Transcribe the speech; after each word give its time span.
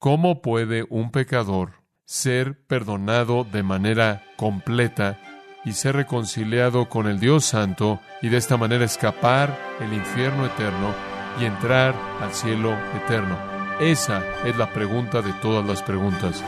¿Cómo 0.00 0.40
puede 0.40 0.86
un 0.88 1.10
pecador 1.10 1.82
ser 2.06 2.64
perdonado 2.66 3.44
de 3.44 3.62
manera 3.62 4.22
completa 4.38 5.18
y 5.62 5.74
ser 5.74 5.94
reconciliado 5.94 6.88
con 6.88 7.06
el 7.06 7.20
Dios 7.20 7.44
Santo 7.44 8.00
y 8.22 8.30
de 8.30 8.38
esta 8.38 8.56
manera 8.56 8.86
escapar 8.86 9.54
el 9.78 9.92
infierno 9.92 10.46
eterno 10.46 10.94
y 11.38 11.44
entrar 11.44 11.94
al 12.22 12.32
cielo 12.32 12.72
eterno? 12.96 13.36
Esa 13.78 14.22
es 14.46 14.56
la 14.56 14.72
pregunta 14.72 15.20
de 15.20 15.34
todas 15.34 15.66
las 15.66 15.82
preguntas. 15.82 16.42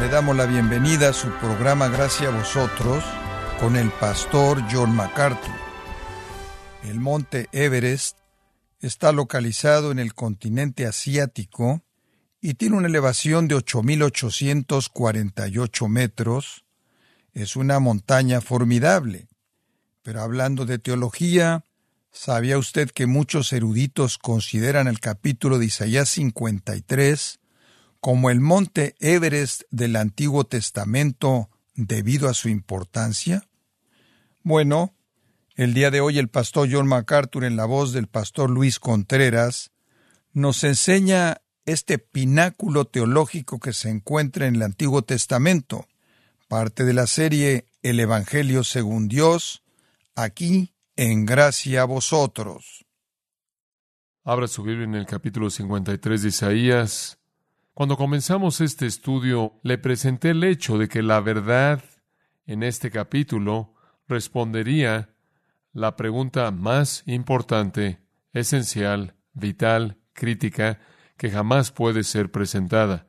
Le 0.00 0.08
damos 0.08 0.34
la 0.38 0.46
bienvenida 0.46 1.10
a 1.10 1.12
su 1.12 1.28
programa 1.32 1.88
Gracias 1.88 2.32
a 2.32 2.34
vosotros 2.34 3.04
con 3.60 3.76
el 3.76 3.90
pastor 3.90 4.64
John 4.70 4.94
MacArthur. 4.94 5.54
El 6.84 7.00
monte 7.00 7.48
Everest 7.52 8.18
está 8.80 9.12
localizado 9.12 9.92
en 9.92 9.98
el 9.98 10.14
continente 10.14 10.86
asiático 10.86 11.82
y 12.40 12.54
tiene 12.54 12.76
una 12.76 12.88
elevación 12.88 13.48
de 13.48 13.56
8.848 13.56 15.88
metros. 15.88 16.64
Es 17.32 17.56
una 17.56 17.80
montaña 17.80 18.40
formidable. 18.40 19.26
Pero 20.02 20.22
hablando 20.22 20.64
de 20.66 20.78
teología, 20.78 21.64
¿sabía 22.12 22.58
usted 22.58 22.90
que 22.90 23.06
muchos 23.06 23.52
eruditos 23.52 24.18
consideran 24.18 24.86
el 24.88 25.00
capítulo 25.00 25.58
de 25.58 25.66
Isaías 25.66 26.08
53 26.10 27.40
como 28.00 28.30
el 28.30 28.40
monte 28.40 28.94
Everest 29.00 29.64
del 29.70 29.96
Antiguo 29.96 30.44
Testamento 30.44 31.50
debido 31.74 32.28
a 32.28 32.34
su 32.34 32.48
importancia? 32.48 33.48
Bueno, 34.42 34.94
el 35.56 35.74
día 35.74 35.90
de 35.90 36.00
hoy 36.00 36.18
el 36.18 36.28
pastor 36.28 36.68
John 36.70 36.86
MacArthur 36.86 37.44
en 37.44 37.56
la 37.56 37.64
voz 37.64 37.92
del 37.92 38.08
pastor 38.08 38.50
Luis 38.50 38.78
Contreras 38.78 39.70
nos 40.32 40.64
enseña 40.64 41.42
este 41.64 41.98
pináculo 41.98 42.84
teológico 42.84 43.58
que 43.58 43.72
se 43.72 43.88
encuentra 43.88 44.46
en 44.46 44.56
el 44.56 44.62
Antiguo 44.62 45.02
Testamento, 45.02 45.86
parte 46.48 46.84
de 46.84 46.92
la 46.92 47.06
serie 47.06 47.66
El 47.82 48.00
Evangelio 48.00 48.64
según 48.64 49.08
Dios, 49.08 49.62
aquí 50.14 50.74
en 50.96 51.24
gracia 51.24 51.82
a 51.82 51.84
vosotros. 51.86 52.84
Abra 54.24 54.48
su 54.48 54.62
Biblia 54.62 54.84
en 54.84 54.94
el 54.94 55.06
capítulo 55.06 55.50
53 55.50 56.22
de 56.22 56.28
Isaías. 56.28 57.18
Cuando 57.74 57.96
comenzamos 57.96 58.60
este 58.60 58.86
estudio, 58.86 59.58
le 59.64 59.78
presenté 59.78 60.30
el 60.30 60.44
hecho 60.44 60.78
de 60.78 60.86
que 60.86 61.02
la 61.02 61.18
verdad 61.18 61.82
en 62.46 62.62
este 62.62 62.88
capítulo 62.88 63.74
respondería 64.06 65.10
la 65.72 65.96
pregunta 65.96 66.52
más 66.52 67.02
importante, 67.06 67.98
esencial, 68.32 69.16
vital, 69.32 69.98
crítica, 70.12 70.78
que 71.16 71.30
jamás 71.30 71.72
puede 71.72 72.04
ser 72.04 72.30
presentada, 72.30 73.08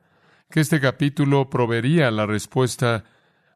que 0.50 0.58
este 0.58 0.80
capítulo 0.80 1.48
proveería 1.48 2.10
la 2.10 2.26
respuesta 2.26 3.04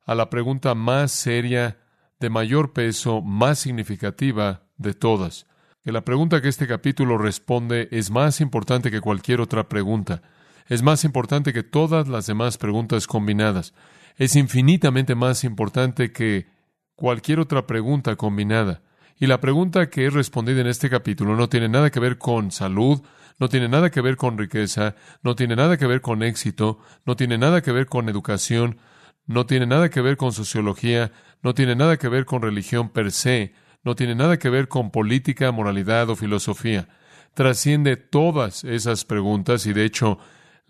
a 0.06 0.14
la 0.14 0.30
pregunta 0.30 0.76
más 0.76 1.10
seria, 1.10 1.78
de 2.20 2.30
mayor 2.30 2.72
peso, 2.72 3.20
más 3.20 3.58
significativa 3.58 4.68
de 4.76 4.94
todas, 4.94 5.48
que 5.82 5.90
la 5.90 6.04
pregunta 6.04 6.40
que 6.40 6.48
este 6.48 6.68
capítulo 6.68 7.18
responde 7.18 7.88
es 7.90 8.12
más 8.12 8.40
importante 8.40 8.92
que 8.92 9.00
cualquier 9.00 9.40
otra 9.40 9.68
pregunta, 9.68 10.22
es 10.70 10.82
más 10.82 11.04
importante 11.04 11.52
que 11.52 11.64
todas 11.64 12.06
las 12.06 12.26
demás 12.26 12.56
preguntas 12.56 13.08
combinadas, 13.08 13.74
es 14.16 14.36
infinitamente 14.36 15.16
más 15.16 15.42
importante 15.42 16.12
que 16.12 16.46
cualquier 16.94 17.40
otra 17.40 17.66
pregunta 17.66 18.14
combinada. 18.14 18.80
Y 19.18 19.26
la 19.26 19.40
pregunta 19.40 19.90
que 19.90 20.06
es 20.06 20.14
respondida 20.14 20.60
en 20.60 20.68
este 20.68 20.88
capítulo 20.88 21.34
no 21.34 21.48
tiene 21.48 21.68
nada 21.68 21.90
que 21.90 21.98
ver 21.98 22.18
con 22.18 22.52
salud, 22.52 23.02
no 23.38 23.48
tiene 23.48 23.68
nada 23.68 23.90
que 23.90 24.00
ver 24.00 24.16
con 24.16 24.38
riqueza, 24.38 24.94
no 25.22 25.34
tiene 25.34 25.56
nada 25.56 25.76
que 25.76 25.88
ver 25.88 26.00
con 26.00 26.22
éxito, 26.22 26.78
no 27.04 27.16
tiene 27.16 27.36
nada 27.36 27.62
que 27.62 27.72
ver 27.72 27.86
con 27.86 28.08
educación, 28.08 28.78
no 29.26 29.46
tiene 29.46 29.66
nada 29.66 29.90
que 29.90 30.00
ver 30.00 30.16
con 30.16 30.32
sociología, 30.32 31.10
no 31.42 31.52
tiene 31.52 31.74
nada 31.74 31.96
que 31.96 32.08
ver 32.08 32.26
con 32.26 32.42
religión 32.42 32.90
per 32.90 33.10
se, 33.10 33.54
no 33.82 33.96
tiene 33.96 34.14
nada 34.14 34.38
que 34.38 34.50
ver 34.50 34.68
con 34.68 34.92
política, 34.92 35.50
moralidad 35.50 36.10
o 36.10 36.16
filosofía. 36.16 36.88
Trasciende 37.34 37.96
todas 37.96 38.62
esas 38.62 39.04
preguntas 39.04 39.66
y 39.66 39.72
de 39.72 39.84
hecho 39.84 40.18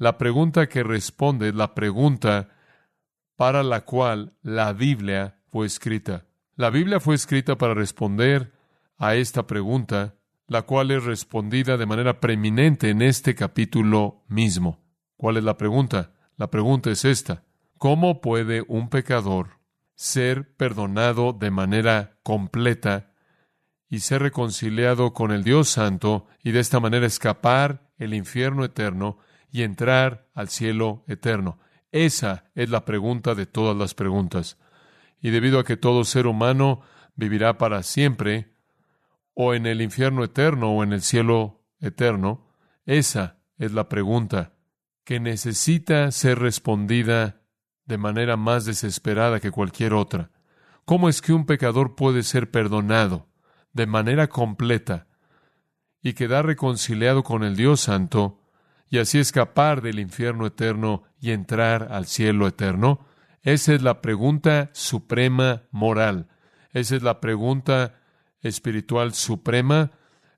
la 0.00 0.16
pregunta 0.16 0.66
que 0.66 0.83
responde 0.83 1.50
es 1.50 1.55
la 1.55 1.75
pregunta 1.75 2.49
para 3.37 3.62
la 3.62 3.84
cual 3.84 4.33
la 4.41 4.72
Biblia 4.72 5.43
fue 5.50 5.66
escrita. 5.66 6.25
La 6.56 6.71
Biblia 6.71 7.00
fue 7.00 7.15
escrita 7.15 7.59
para 7.59 7.75
responder 7.75 8.50
a 8.97 9.15
esta 9.15 9.47
pregunta, 9.47 10.15
la 10.47 10.62
cual 10.62 10.91
es 10.91 11.05
respondida 11.05 11.77
de 11.77 11.84
manera 11.84 12.19
preeminente 12.19 12.89
en 12.89 13.03
este 13.03 13.34
capítulo 13.34 14.25
mismo. 14.27 14.81
¿Cuál 15.19 15.37
es 15.37 15.44
la 15.44 15.59
pregunta? 15.59 16.12
La 16.39 16.50
pregunta 16.50 16.91
es 16.91 17.05
esta. 17.05 17.44
¿Cómo 17.77 18.22
puede 18.22 18.65
un 18.69 18.89
pecador 18.89 19.59
ser 19.97 20.56
perdonado 20.56 21.34
de 21.34 21.50
manera 21.50 22.16
completa 22.22 23.12
y 23.91 23.99
ser 23.99 24.22
reconciliado 24.22 25.12
con 25.12 25.31
el 25.31 25.44
Dios 25.44 25.69
Santo 25.69 26.27
y 26.43 26.53
de 26.53 26.60
esta 26.60 26.81
manera 26.81 27.05
escapar 27.05 27.91
el 27.99 28.15
infierno 28.15 28.65
eterno 28.65 29.19
y 29.50 29.62
entrar 29.62 30.28
al 30.34 30.49
cielo 30.49 31.05
eterno? 31.06 31.59
Esa 31.93 32.50
es 32.55 32.71
la 32.71 32.84
pregunta 32.84 33.34
de 33.34 33.47
todas 33.47 33.77
las 33.77 33.94
preguntas 33.94 34.59
y 35.21 35.31
debido 35.31 35.59
a 35.59 35.65
que 35.65 35.77
todo 35.77 36.05
ser 36.05 36.27
humano 36.27 36.81
vivirá 37.15 37.59
para 37.59 37.83
siempre, 37.83 38.55
o 39.34 39.55
en 39.55 39.66
el 39.66 39.83
infierno 39.83 40.25
eterno 40.25 40.72
o 40.72 40.83
en 40.83 40.93
el 40.93 41.03
cielo 41.03 41.62
eterno, 41.81 42.49
esa 42.87 43.39
es 43.59 43.72
la 43.72 43.89
pregunta 43.89 44.55
que 45.05 45.21
necesita 45.21 46.10
ser 46.10 46.39
respondida 46.39 47.43
de 47.84 47.99
manera 47.99 48.37
más 48.37 48.65
desesperada 48.65 49.41
que 49.41 49.50
cualquier 49.50 49.93
otra. 49.93 50.31
¿Cómo 50.84 51.09
es 51.09 51.21
que 51.21 51.33
un 51.33 51.47
pecador 51.47 51.94
puede 51.94 52.22
ser 52.22 52.50
perdonado 52.50 53.28
de 53.72 53.87
manera 53.87 54.28
completa 54.28 55.06
y 56.03 56.15
quedar 56.15 56.47
reconciliado 56.47 57.22
con 57.22 57.44
el 57.44 57.56
Dios 57.56 57.81
Santo 57.81 58.40
y 58.91 58.99
así 58.99 59.19
escapar 59.19 59.81
del 59.81 60.01
infierno 60.01 60.47
eterno 60.47 61.05
y 61.21 61.31
entrar 61.31 61.89
al 61.93 62.06
cielo 62.06 62.47
eterno? 62.49 63.06
Esa 63.43 63.73
es 63.73 63.83
la 63.83 64.03
pregunta 64.03 64.71
suprema 64.73 65.62
moral. 65.71 66.28
Esa 66.73 66.97
es 66.97 67.03
la 67.03 67.21
pregunta 67.21 67.95
espiritual 68.43 69.15
suprema. 69.15 69.93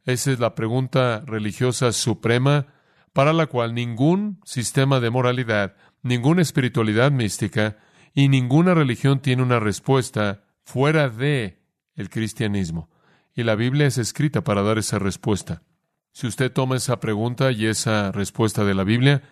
Esa 0.05 0.33
es 0.33 0.39
la 0.39 0.55
pregunta 0.55 1.23
religiosa 1.27 1.93
suprema 1.93 2.67
para 3.13 3.33
la 3.33 3.47
cual 3.47 3.75
ningún 3.75 4.41
sistema 4.45 5.01
de 5.01 5.11
moralidad, 5.11 5.77
ninguna 6.03 6.43
espiritualidad 6.43 7.11
mística 7.11 7.77
y 8.15 8.29
ninguna 8.29 8.75
religión 8.75 9.21
tiene 9.21 9.43
una 9.43 9.61
respuesta 9.61 10.45
fuera 10.65 11.09
de 11.09 11.63
el 11.95 12.11
cristianismo. 12.11 12.91
Y 13.35 13.45
la 13.45 13.55
Biblia 13.55 13.87
es 13.87 13.99
escrita 13.99 14.45
para 14.45 14.63
dar 14.63 14.79
esa 14.79 14.99
respuesta. 14.99 15.63
Si 16.13 16.27
usted 16.27 16.53
toma 16.53 16.77
esa 16.77 17.01
pregunta 17.01 17.51
y 17.53 17.67
esa 17.67 18.13
respuesta 18.13 18.65
de 18.65 18.75
la 18.75 18.85
Biblia, 18.85 19.23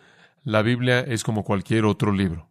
la 0.45 0.63
Biblia 0.63 1.01
es 1.01 1.23
como 1.23 1.45
cualquier 1.45 1.85
otro 1.85 2.13
libro 2.13 2.51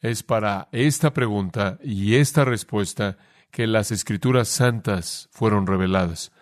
es 0.00 0.22
para 0.22 0.68
esta 0.72 1.12
pregunta 1.12 1.78
y 1.82 2.16
esta 2.16 2.44
respuesta 2.44 3.16
que 3.50 3.66
las 3.66 3.90
escrituras 3.90 4.48
santas 4.48 5.28
fueron 5.32 5.66
reveladas. 5.66 6.32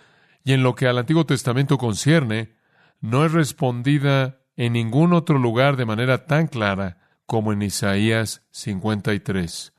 Y 0.44 0.52
en 0.52 0.62
lo 0.62 0.74
que 0.74 0.86
al 0.86 0.98
Antiguo 0.98 1.24
Testamento 1.24 1.78
concierne, 1.78 2.54
no 3.00 3.24
es 3.24 3.32
respondida 3.32 4.40
en 4.56 4.74
ningún 4.74 5.12
otro 5.12 5.38
lugar 5.38 5.76
de 5.76 5.86
manera 5.86 6.26
tan 6.26 6.46
clara 6.46 6.98
como 7.26 7.52
en 7.52 7.62
Isaías 7.62 8.42
53. 8.50 9.72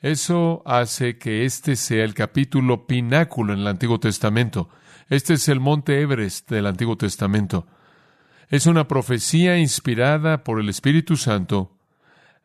Eso 0.00 0.62
hace 0.66 1.18
que 1.18 1.44
este 1.44 1.76
sea 1.76 2.04
el 2.04 2.14
capítulo 2.14 2.86
pináculo 2.86 3.54
en 3.54 3.60
el 3.60 3.66
Antiguo 3.66 3.98
Testamento. 3.98 4.68
Este 5.08 5.34
es 5.34 5.48
el 5.48 5.60
monte 5.60 6.00
Everest 6.00 6.50
del 6.50 6.66
Antiguo 6.66 6.96
Testamento. 6.96 7.68
Es 8.48 8.66
una 8.66 8.88
profecía 8.88 9.56
inspirada 9.56 10.42
por 10.42 10.60
el 10.60 10.68
Espíritu 10.68 11.16
Santo 11.16 11.78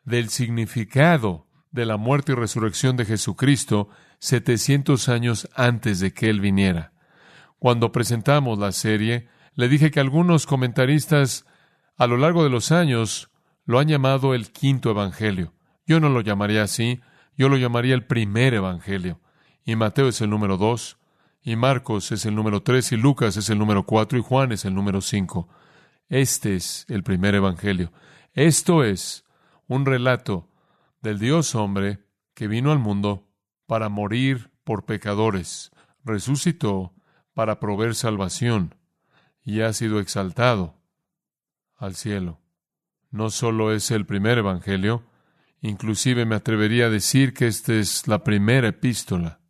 del 0.04 0.28
significado 0.28 1.48
de 1.72 1.86
la 1.86 1.96
muerte 1.96 2.32
y 2.32 2.34
resurrección 2.36 2.96
de 2.96 3.04
Jesucristo 3.04 3.88
700 4.20 5.08
años 5.08 5.48
antes 5.56 5.98
de 5.98 6.12
que 6.14 6.30
Él 6.30 6.40
viniera. 6.40 6.92
Cuando 7.58 7.90
presentamos 7.90 8.60
la 8.60 8.70
serie, 8.70 9.28
le 9.56 9.68
dije 9.68 9.90
que 9.90 9.98
algunos 9.98 10.46
comentaristas 10.46 11.46
a 11.96 12.06
lo 12.06 12.16
largo 12.16 12.44
de 12.44 12.50
los 12.50 12.70
años 12.70 13.30
lo 13.64 13.80
han 13.80 13.88
llamado 13.88 14.34
el 14.34 14.52
quinto 14.52 14.90
Evangelio. 14.90 15.52
Yo 15.84 15.98
no 15.98 16.08
lo 16.08 16.20
llamaría 16.20 16.62
así, 16.62 17.00
yo 17.36 17.48
lo 17.48 17.56
llamaría 17.56 17.94
el 17.94 18.06
primer 18.06 18.54
Evangelio. 18.54 19.20
Y 19.64 19.74
Mateo 19.74 20.06
es 20.06 20.20
el 20.20 20.30
número 20.30 20.56
dos, 20.56 20.98
y 21.42 21.56
Marcos 21.56 22.12
es 22.12 22.24
el 22.24 22.34
número 22.34 22.62
tres, 22.62 22.92
y 22.92 22.96
Lucas 22.96 23.36
es 23.36 23.50
el 23.50 23.58
número 23.58 23.84
cuatro, 23.84 24.18
y 24.18 24.22
Juan 24.22 24.52
es 24.52 24.64
el 24.64 24.74
número 24.74 25.00
cinco. 25.00 25.48
Este 26.08 26.54
es 26.54 26.86
el 26.88 27.02
primer 27.02 27.34
Evangelio. 27.34 27.92
Esto 28.32 28.84
es 28.84 29.24
un 29.66 29.84
relato 29.84 30.48
del 31.00 31.18
Dios 31.18 31.54
hombre 31.54 32.04
que 32.34 32.48
vino 32.48 32.70
al 32.70 32.78
mundo 32.78 33.28
para 33.66 33.88
morir 33.88 34.50
por 34.64 34.84
pecadores, 34.84 35.72
resucitó 36.04 36.94
para 37.34 37.58
proveer 37.58 37.94
salvación 37.94 38.74
y 39.44 39.60
ha 39.62 39.72
sido 39.72 39.98
exaltado 39.98 40.76
al 41.76 41.96
cielo. 41.96 42.40
No 43.10 43.30
solo 43.30 43.72
es 43.72 43.90
el 43.90 44.06
primer 44.06 44.38
Evangelio, 44.38 45.02
inclusive 45.60 46.24
me 46.24 46.36
atrevería 46.36 46.86
a 46.86 46.90
decir 46.90 47.34
que 47.34 47.46
esta 47.48 47.74
es 47.74 48.06
la 48.06 48.22
primera 48.22 48.68
epístola, 48.68 49.40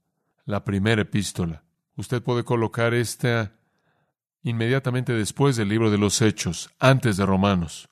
la 0.45 0.65
primera 0.65 1.03
epístola. 1.03 1.65
Usted 1.97 2.23
puede 2.23 2.45
colocar 2.45 2.95
esta 2.95 3.53
inmediatamente 4.43 5.13
después 5.13 5.57
del 5.57 5.69
libro 5.69 5.91
de 5.91 5.99
los 5.99 6.21
Hechos, 6.21 6.71
antes 6.79 7.17
de 7.17 7.27
Romanos. 7.27 7.89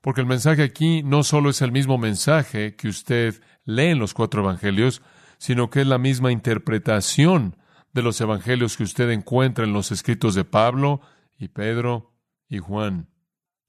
Porque 0.00 0.20
el 0.20 0.26
mensaje 0.26 0.62
aquí 0.62 1.02
no 1.02 1.22
solo 1.22 1.50
es 1.50 1.62
el 1.62 1.72
mismo 1.72 1.98
mensaje 1.98 2.76
que 2.76 2.88
usted 2.88 3.40
lee 3.64 3.86
en 3.86 3.98
los 3.98 4.14
cuatro 4.14 4.42
evangelios, 4.42 5.02
sino 5.38 5.70
que 5.70 5.82
es 5.82 5.86
la 5.86 5.98
misma 5.98 6.32
interpretación 6.32 7.56
de 7.92 8.02
los 8.02 8.20
evangelios 8.20 8.76
que 8.76 8.82
usted 8.82 9.10
encuentra 9.10 9.64
en 9.64 9.72
los 9.72 9.92
escritos 9.92 10.34
de 10.34 10.44
Pablo 10.44 11.00
y 11.38 11.48
Pedro 11.48 12.12
y 12.48 12.58
Juan. 12.58 13.08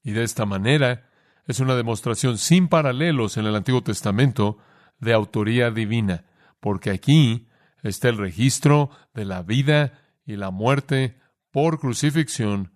Y 0.02 0.12
de 0.12 0.24
esta 0.24 0.46
manera 0.46 1.08
es 1.46 1.60
una 1.60 1.74
demostración 1.74 2.38
sin 2.38 2.68
paralelos 2.68 3.36
en 3.36 3.46
el 3.46 3.56
Antiguo 3.56 3.82
Testamento 3.82 4.58
de 4.98 5.12
autoría 5.12 5.70
divina, 5.70 6.24
porque 6.60 6.90
aquí 6.90 7.48
está 7.82 8.08
el 8.08 8.18
registro 8.18 8.90
de 9.14 9.24
la 9.24 9.42
vida 9.42 10.00
y 10.24 10.36
la 10.36 10.50
muerte 10.50 11.18
por 11.50 11.78
crucifixión, 11.78 12.72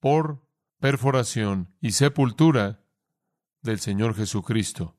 por 0.00 0.42
perforación 0.80 1.74
y 1.80 1.92
sepultura 1.92 2.80
del 3.62 3.80
Señor 3.80 4.14
Jesucristo, 4.14 4.96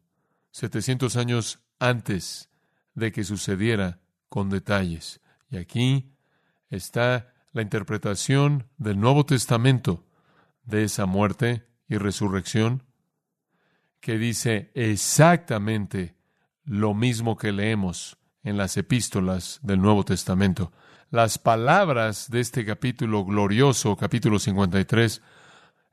setecientos 0.52 1.16
años 1.16 1.60
antes 1.80 2.50
de 2.94 3.12
que 3.12 3.24
sucediera 3.24 4.00
con 4.30 4.50
detalles. 4.50 5.22
Y 5.50 5.58
aquí 5.58 6.14
está 6.70 7.34
la 7.54 7.62
interpretación 7.62 8.68
del 8.78 9.00
Nuevo 9.00 9.26
Testamento 9.26 10.06
de 10.64 10.84
esa 10.84 11.06
muerte 11.06 11.66
y 11.88 11.98
resurrección, 11.98 12.84
que 14.00 14.18
dice 14.18 14.72
exactamente 14.74 16.16
lo 16.64 16.94
mismo 16.94 17.38
que 17.38 17.52
leemos 17.52 18.17
en 18.48 18.58
las 18.58 18.78
epístolas 18.78 19.60
del 19.62 19.82
Nuevo 19.82 20.04
Testamento 20.04 20.72
las 21.10 21.38
palabras 21.38 22.30
de 22.30 22.42
este 22.42 22.66
capítulo 22.66 23.24
glorioso, 23.24 23.96
capítulo 23.96 24.40
53, 24.40 25.22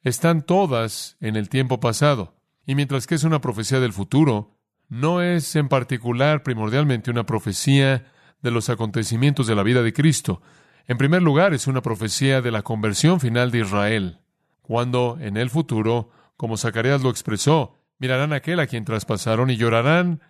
están 0.02 0.42
todas 0.42 1.16
en 1.20 1.36
el 1.36 1.48
tiempo 1.48 1.78
pasado. 1.78 2.34
Y 2.66 2.74
mientras 2.74 3.06
que 3.06 3.14
es 3.14 3.24
una 3.24 3.40
profecía 3.40 3.78
del 3.80 3.92
futuro, 3.92 4.58
no 4.88 5.22
es 5.22 5.54
en 5.56 5.68
particular 5.68 6.42
primordialmente 6.42 7.10
una 7.10 7.24
profecía 7.26 8.06
de 8.42 8.50
los 8.50 8.68
acontecimientos 8.70 9.46
de 9.46 9.54
la 9.54 9.62
vida 9.62 9.82
de 9.82 9.92
Cristo. 9.92 10.42
En 10.86 10.98
primer 10.98 11.22
lugar, 11.22 11.54
es 11.54 11.66
una 11.66 11.80
profecía 11.80 12.42
de 12.42 12.50
la 12.50 12.62
conversión 12.62 13.20
final 13.20 13.50
de 13.50 13.60
Israel, 13.60 14.18
cuando 14.62 15.16
en 15.20 15.36
el 15.36 15.48
futuro, 15.48 16.10
como 16.36 16.56
Zacarías 16.56 17.02
lo 17.02 17.10
expresó, 17.10 17.78
mirarán 17.98 18.32
a 18.32 18.36
aquel 18.36 18.60
a 18.60 18.66
quien 18.66 18.84
traspasaron 18.84 19.48
y 19.50 19.56
llorarán 19.56 20.20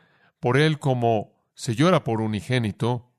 por 0.41 0.59
él 0.59 0.79
como 0.79 1.34
se 1.55 1.75
llora 1.75 2.05
por 2.05 2.21
unigénito, 2.21 3.11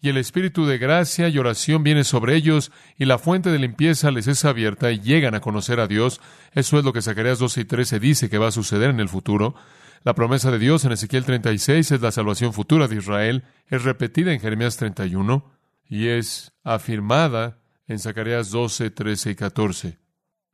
y 0.00 0.08
el 0.08 0.16
espíritu 0.16 0.66
de 0.66 0.78
gracia 0.78 1.28
y 1.28 1.38
oración 1.38 1.84
viene 1.84 2.02
sobre 2.02 2.34
ellos, 2.34 2.72
y 2.98 3.04
la 3.04 3.18
fuente 3.18 3.50
de 3.50 3.60
limpieza 3.60 4.10
les 4.10 4.26
es 4.26 4.44
abierta 4.44 4.90
y 4.90 4.98
llegan 4.98 5.36
a 5.36 5.40
conocer 5.40 5.78
a 5.78 5.86
Dios. 5.86 6.20
Eso 6.52 6.76
es 6.76 6.84
lo 6.84 6.92
que 6.92 7.02
Zacarías 7.02 7.38
12 7.38 7.60
y 7.60 7.64
13 7.64 8.00
dice 8.00 8.28
que 8.28 8.38
va 8.38 8.48
a 8.48 8.52
suceder 8.52 8.90
en 8.90 8.98
el 8.98 9.08
futuro. 9.08 9.54
La 10.02 10.14
promesa 10.14 10.50
de 10.50 10.58
Dios 10.58 10.84
en 10.84 10.90
Ezequiel 10.90 11.24
36 11.24 11.92
es 11.92 12.00
la 12.00 12.10
salvación 12.10 12.52
futura 12.52 12.88
de 12.88 12.96
Israel, 12.96 13.44
es 13.68 13.84
repetida 13.84 14.32
en 14.32 14.40
Jeremías 14.40 14.76
31 14.76 15.48
y 15.88 16.08
es 16.08 16.52
afirmada 16.64 17.58
en 17.86 18.00
Zacarías 18.00 18.50
12, 18.50 18.90
13 18.90 19.30
y 19.30 19.34
14. 19.36 19.98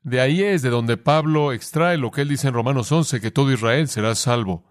De 0.03 0.21
ahí 0.21 0.43
es 0.43 0.61
de 0.61 0.69
donde 0.69 0.99
Pablo 0.99 1.55
extrae 1.55 1.97
lo 1.97 2.11
que 2.11 2.21
él 2.21 2.29
dice 2.29 2.49
en 2.49 2.55
Romanos 2.55 2.93
11, 2.93 3.23
que 3.23 3.31
todo 3.31 3.51
Israel 3.51 3.89
será 3.89 4.15
salvo. 4.15 4.67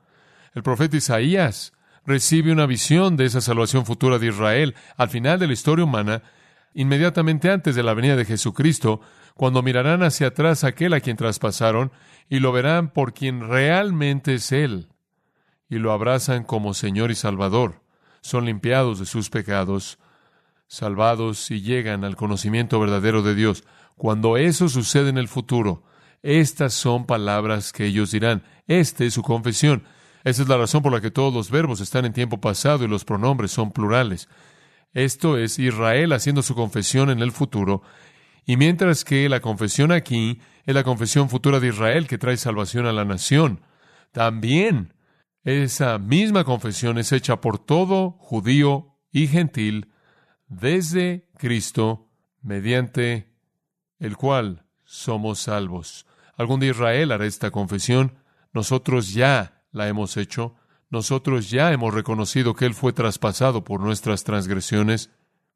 El 0.53 0.61
profeta 0.61 0.97
Isaías 0.97 1.73
recibe 2.07 2.53
una 2.53 2.65
visión 2.65 3.17
de 3.17 3.25
esa 3.25 3.41
salvación 3.41 3.85
futura 3.85 4.17
de 4.17 4.27
Israel 4.27 4.75
al 4.95 5.09
final 5.09 5.39
de 5.39 5.47
la 5.47 5.53
historia 5.53 5.83
humana, 5.83 6.23
inmediatamente 6.73 7.51
antes 7.51 7.75
de 7.75 7.83
la 7.83 7.93
venida 7.93 8.15
de 8.15 8.23
Jesucristo, 8.23 9.01
cuando 9.35 9.61
mirarán 9.61 10.01
hacia 10.01 10.27
atrás 10.27 10.63
aquel 10.63 10.93
a 10.93 11.01
quien 11.01 11.17
traspasaron 11.17 11.91
y 12.29 12.39
lo 12.39 12.53
verán 12.53 12.91
por 12.91 13.13
quien 13.13 13.41
realmente 13.41 14.35
es 14.35 14.53
Él, 14.53 14.87
y 15.69 15.79
lo 15.79 15.91
abrazan 15.91 16.45
como 16.45 16.73
Señor 16.73 17.11
y 17.11 17.15
Salvador. 17.15 17.83
Son 18.21 18.45
limpiados 18.45 18.99
de 18.99 19.05
sus 19.05 19.29
pecados, 19.29 19.99
salvados 20.67 21.51
y 21.51 21.61
llegan 21.61 22.05
al 22.05 22.15
conocimiento 22.15 22.79
verdadero 22.79 23.21
de 23.21 23.35
Dios. 23.35 23.65
Cuando 23.97 24.37
eso 24.37 24.69
sucede 24.69 25.09
en 25.09 25.17
el 25.17 25.27
futuro, 25.27 25.83
estas 26.23 26.73
son 26.73 27.05
palabras 27.05 27.73
que 27.73 27.85
ellos 27.85 28.11
dirán. 28.11 28.43
Esta 28.65 29.03
es 29.03 29.13
su 29.13 29.23
confesión. 29.23 29.83
Esa 30.27 30.41
es 30.41 30.49
la 30.49 30.57
razón 30.57 30.83
por 30.83 30.91
la 30.91 30.99
que 30.99 31.09
todos 31.09 31.33
los 31.33 31.49
verbos 31.49 31.79
están 31.79 32.03
en 32.03 32.11
tiempo 32.11 32.41
pasado 32.41 32.83
y 32.83 32.87
los 32.89 33.05
pronombres 33.05 33.49
son 33.49 33.71
plurales. 33.71 34.27
Esto 34.91 35.37
es 35.37 35.57
Israel 35.57 36.11
haciendo 36.11 36.41
su 36.41 36.53
confesión 36.53 37.09
en 37.09 37.19
el 37.19 37.31
futuro, 37.31 37.81
y 38.45 38.57
mientras 38.57 39.05
que 39.05 39.29
la 39.29 39.39
confesión 39.39 39.93
aquí 39.93 40.41
es 40.65 40.75
la 40.75 40.83
confesión 40.83 41.29
futura 41.29 41.61
de 41.61 41.69
Israel 41.69 42.07
que 42.07 42.17
trae 42.17 42.35
salvación 42.35 42.85
a 42.87 42.91
la 42.91 43.05
nación, 43.05 43.61
también 44.11 44.93
esa 45.45 45.97
misma 45.97 46.43
confesión 46.43 46.97
es 46.97 47.13
hecha 47.13 47.39
por 47.39 47.57
todo 47.57 48.17
judío 48.19 48.97
y 49.13 49.27
gentil 49.27 49.93
desde 50.49 51.29
Cristo, 51.37 52.09
mediante 52.41 53.33
el 53.97 54.17
cual 54.17 54.65
somos 54.83 55.39
salvos. 55.39 56.05
Algún 56.35 56.59
día 56.59 56.71
Israel 56.71 57.13
hará 57.13 57.25
esta 57.25 57.49
confesión. 57.49 58.17
Nosotros 58.51 59.13
ya 59.13 59.56
la 59.71 59.87
hemos 59.87 60.17
hecho, 60.17 60.55
nosotros 60.89 61.49
ya 61.49 61.71
hemos 61.71 61.93
reconocido 61.93 62.53
que 62.53 62.65
Él 62.65 62.73
fue 62.73 62.93
traspasado 62.93 63.63
por 63.63 63.81
nuestras 63.81 64.23
transgresiones, 64.23 65.09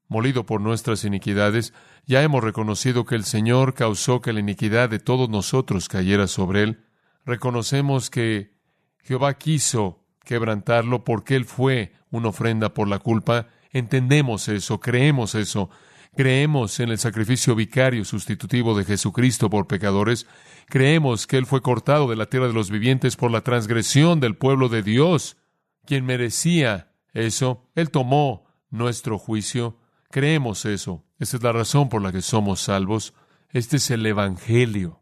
molido 0.07 0.45
por 0.45 0.59
nuestras 0.59 1.05
iniquidades, 1.05 1.73
ya 2.05 2.21
hemos 2.21 2.43
reconocido 2.43 3.05
que 3.05 3.15
el 3.15 3.23
Señor 3.23 3.73
causó 3.73 4.21
que 4.21 4.33
la 4.33 4.41
iniquidad 4.41 4.89
de 4.89 4.99
todos 4.99 5.29
nosotros 5.29 5.87
cayera 5.87 6.27
sobre 6.27 6.63
Él, 6.63 6.85
reconocemos 7.25 8.09
que 8.09 8.57
Jehová 9.03 9.35
quiso 9.35 10.03
quebrantarlo 10.25 11.03
porque 11.03 11.35
Él 11.35 11.45
fue 11.45 11.93
una 12.09 12.29
ofrenda 12.29 12.73
por 12.73 12.89
la 12.89 12.99
culpa, 12.99 13.47
entendemos 13.71 14.49
eso, 14.49 14.79
creemos 14.81 15.33
eso, 15.35 15.69
creemos 16.15 16.79
en 16.79 16.89
el 16.89 16.97
sacrificio 16.97 17.55
vicario 17.55 18.05
sustitutivo 18.05 18.77
de 18.77 18.85
Jesucristo 18.85 19.49
por 19.49 19.67
pecadores, 19.67 20.27
Creemos 20.71 21.27
que 21.27 21.35
Él 21.35 21.45
fue 21.45 21.61
cortado 21.61 22.07
de 22.07 22.15
la 22.15 22.27
tierra 22.27 22.47
de 22.47 22.53
los 22.53 22.71
vivientes 22.71 23.17
por 23.17 23.29
la 23.29 23.41
transgresión 23.41 24.21
del 24.21 24.37
pueblo 24.37 24.69
de 24.69 24.83
Dios, 24.83 25.35
quien 25.85 26.05
merecía 26.05 26.93
eso. 27.11 27.69
Él 27.75 27.91
tomó 27.91 28.45
nuestro 28.69 29.19
juicio. 29.19 29.77
Creemos 30.09 30.63
eso. 30.63 31.03
Esa 31.19 31.35
es 31.35 31.43
la 31.43 31.51
razón 31.51 31.89
por 31.89 32.01
la 32.01 32.13
que 32.13 32.21
somos 32.21 32.61
salvos. 32.61 33.13
Este 33.49 33.75
es 33.75 33.91
el 33.91 34.05
Evangelio. 34.05 35.01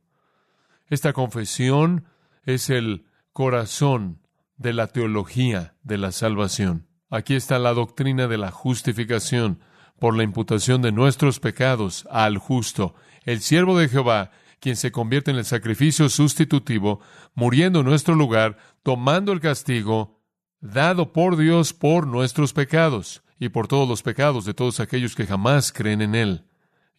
Esta 0.87 1.13
confesión 1.13 2.05
es 2.45 2.71
el 2.71 3.05
corazón 3.31 4.23
de 4.57 4.73
la 4.73 4.87
teología 4.87 5.75
de 5.83 5.99
la 5.99 6.11
salvación. 6.11 6.87
Aquí 7.11 7.35
está 7.35 7.59
la 7.59 7.75
doctrina 7.75 8.27
de 8.27 8.39
la 8.39 8.49
justificación 8.49 9.59
por 9.99 10.15
la 10.15 10.23
imputación 10.23 10.81
de 10.81 10.91
nuestros 10.91 11.39
pecados 11.39 12.07
al 12.09 12.37
justo. 12.37 12.95
El 13.25 13.41
siervo 13.41 13.77
de 13.77 13.89
Jehová 13.89 14.31
quien 14.59 14.75
se 14.75 14.91
convierte 14.91 15.31
en 15.31 15.37
el 15.37 15.45
sacrificio 15.45 16.09
sustitutivo, 16.09 16.99
muriendo 17.33 17.79
en 17.79 17.85
nuestro 17.85 18.15
lugar, 18.15 18.57
tomando 18.83 19.31
el 19.31 19.39
castigo 19.39 20.19
dado 20.61 21.13
por 21.13 21.37
Dios 21.37 21.73
por 21.73 22.05
nuestros 22.05 22.53
pecados 22.53 23.23
y 23.39 23.49
por 23.49 23.67
todos 23.67 23.87
los 23.87 24.01
pecados 24.01 24.45
de 24.45 24.53
todos 24.53 24.79
aquellos 24.79 25.15
que 25.15 25.25
jamás 25.25 25.71
creen 25.71 26.01
en 26.01 26.15
Él. 26.15 26.45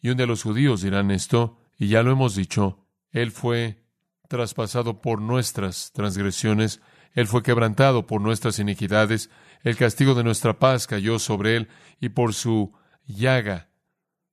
Y 0.01 0.09
un 0.09 0.17
día 0.17 0.25
los 0.25 0.41
judíos 0.43 0.81
dirán 0.81 1.11
esto, 1.11 1.59
y 1.77 1.87
ya 1.87 2.01
lo 2.01 2.11
hemos 2.11 2.35
dicho, 2.35 2.87
Él 3.11 3.31
fue 3.31 3.83
traspasado 4.27 5.01
por 5.01 5.21
nuestras 5.21 5.91
transgresiones, 5.91 6.81
Él 7.13 7.27
fue 7.27 7.43
quebrantado 7.43 8.07
por 8.07 8.21
nuestras 8.21 8.57
iniquidades, 8.57 9.29
el 9.63 9.75
castigo 9.75 10.15
de 10.15 10.23
nuestra 10.23 10.57
paz 10.57 10.87
cayó 10.87 11.19
sobre 11.19 11.55
Él, 11.57 11.67
y 11.99 12.09
por 12.09 12.33
su 12.33 12.73
llaga 13.05 13.71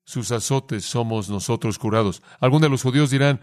sus 0.08 0.32
azotes 0.32 0.86
somos 0.86 1.28
nosotros 1.28 1.78
curados. 1.78 2.22
Algún 2.40 2.62
de 2.62 2.70
los 2.70 2.82
judíos 2.82 3.10
dirán, 3.10 3.42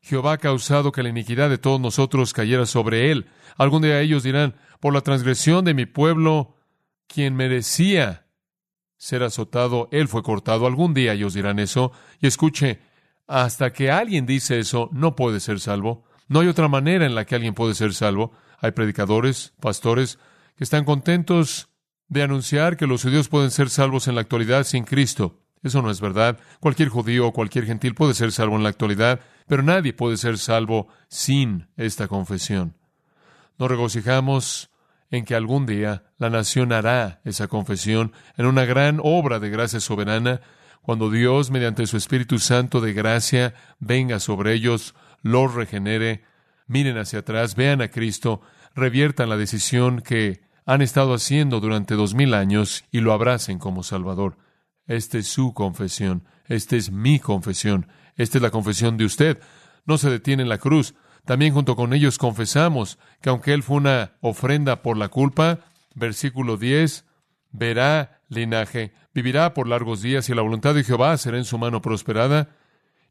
Jehová 0.00 0.34
ha 0.34 0.38
causado 0.38 0.92
que 0.92 1.02
la 1.02 1.08
iniquidad 1.08 1.50
de 1.50 1.58
todos 1.58 1.80
nosotros 1.80 2.32
cayera 2.32 2.66
sobre 2.66 3.10
él. 3.10 3.26
Algún 3.56 3.82
de 3.82 4.00
ellos 4.00 4.22
dirán, 4.22 4.54
por 4.78 4.94
la 4.94 5.00
transgresión 5.00 5.64
de 5.64 5.74
mi 5.74 5.86
pueblo, 5.86 6.54
quien 7.08 7.34
merecía 7.34 8.28
ser 8.96 9.24
azotado, 9.24 9.88
él 9.90 10.06
fue 10.06 10.22
cortado. 10.22 10.68
Algún 10.68 10.94
día 10.94 11.14
ellos 11.14 11.34
dirán 11.34 11.58
eso. 11.58 11.90
Y 12.20 12.28
escuche, 12.28 12.78
hasta 13.26 13.72
que 13.72 13.90
alguien 13.90 14.24
dice 14.24 14.60
eso, 14.60 14.90
no 14.92 15.16
puede 15.16 15.40
ser 15.40 15.58
salvo. 15.58 16.04
No 16.28 16.38
hay 16.38 16.46
otra 16.46 16.68
manera 16.68 17.06
en 17.06 17.16
la 17.16 17.24
que 17.24 17.34
alguien 17.34 17.54
puede 17.54 17.74
ser 17.74 17.92
salvo. 17.92 18.30
Hay 18.60 18.70
predicadores, 18.70 19.52
pastores, 19.58 20.20
que 20.56 20.62
están 20.62 20.84
contentos 20.84 21.70
de 22.08 22.22
anunciar 22.22 22.76
que 22.76 22.86
los 22.86 23.02
judíos 23.02 23.28
pueden 23.28 23.50
ser 23.50 23.70
salvos 23.70 24.08
en 24.08 24.14
la 24.14 24.20
actualidad 24.20 24.64
sin 24.64 24.84
Cristo. 24.84 25.40
Eso 25.62 25.80
no 25.80 25.90
es 25.90 26.00
verdad. 26.00 26.38
Cualquier 26.60 26.90
judío 26.90 27.26
o 27.26 27.32
cualquier 27.32 27.64
gentil 27.64 27.94
puede 27.94 28.14
ser 28.14 28.32
salvo 28.32 28.56
en 28.56 28.62
la 28.62 28.68
actualidad, 28.68 29.20
pero 29.46 29.62
nadie 29.62 29.94
puede 29.94 30.16
ser 30.18 30.38
salvo 30.38 30.88
sin 31.08 31.68
esta 31.76 32.06
confesión. 32.06 32.76
Nos 33.58 33.70
regocijamos 33.70 34.70
en 35.10 35.24
que 35.24 35.34
algún 35.34 35.64
día 35.64 36.04
la 36.18 36.28
nación 36.28 36.72
hará 36.72 37.20
esa 37.24 37.48
confesión 37.48 38.12
en 38.36 38.46
una 38.46 38.64
gran 38.64 39.00
obra 39.02 39.38
de 39.38 39.48
gracia 39.48 39.80
soberana, 39.80 40.40
cuando 40.82 41.10
Dios, 41.10 41.50
mediante 41.50 41.86
su 41.86 41.96
Espíritu 41.96 42.38
Santo 42.38 42.80
de 42.80 42.92
gracia, 42.92 43.54
venga 43.78 44.20
sobre 44.20 44.52
ellos, 44.52 44.94
los 45.22 45.54
regenere, 45.54 46.24
miren 46.66 46.98
hacia 46.98 47.20
atrás, 47.20 47.54
vean 47.54 47.80
a 47.80 47.88
Cristo, 47.88 48.42
reviertan 48.74 49.30
la 49.30 49.38
decisión 49.38 50.02
que 50.02 50.43
han 50.66 50.82
estado 50.82 51.14
haciendo 51.14 51.60
durante 51.60 51.94
dos 51.94 52.14
mil 52.14 52.34
años 52.34 52.84
y 52.90 53.00
lo 53.00 53.12
abracen 53.12 53.58
como 53.58 53.82
Salvador. 53.82 54.38
Esta 54.86 55.18
es 55.18 55.28
su 55.28 55.54
confesión, 55.54 56.24
esta 56.46 56.76
es 56.76 56.90
mi 56.90 57.18
confesión, 57.18 57.88
esta 58.16 58.38
es 58.38 58.42
la 58.42 58.50
confesión 58.50 58.96
de 58.96 59.04
usted. 59.04 59.40
No 59.86 59.98
se 59.98 60.10
detiene 60.10 60.42
en 60.42 60.48
la 60.48 60.58
cruz. 60.58 60.94
También 61.24 61.54
junto 61.54 61.74
con 61.74 61.94
ellos 61.94 62.18
confesamos 62.18 62.98
que 63.22 63.30
aunque 63.30 63.54
Él 63.54 63.62
fue 63.62 63.78
una 63.78 64.12
ofrenda 64.20 64.82
por 64.82 64.96
la 64.96 65.08
culpa, 65.08 65.60
versículo 65.94 66.56
10, 66.56 67.06
verá 67.50 68.20
linaje, 68.28 68.92
vivirá 69.14 69.54
por 69.54 69.68
largos 69.68 70.02
días 70.02 70.28
y 70.28 70.34
la 70.34 70.42
voluntad 70.42 70.74
de 70.74 70.84
Jehová 70.84 71.16
será 71.16 71.38
en 71.38 71.44
su 71.44 71.56
mano 71.56 71.80
prosperada, 71.80 72.56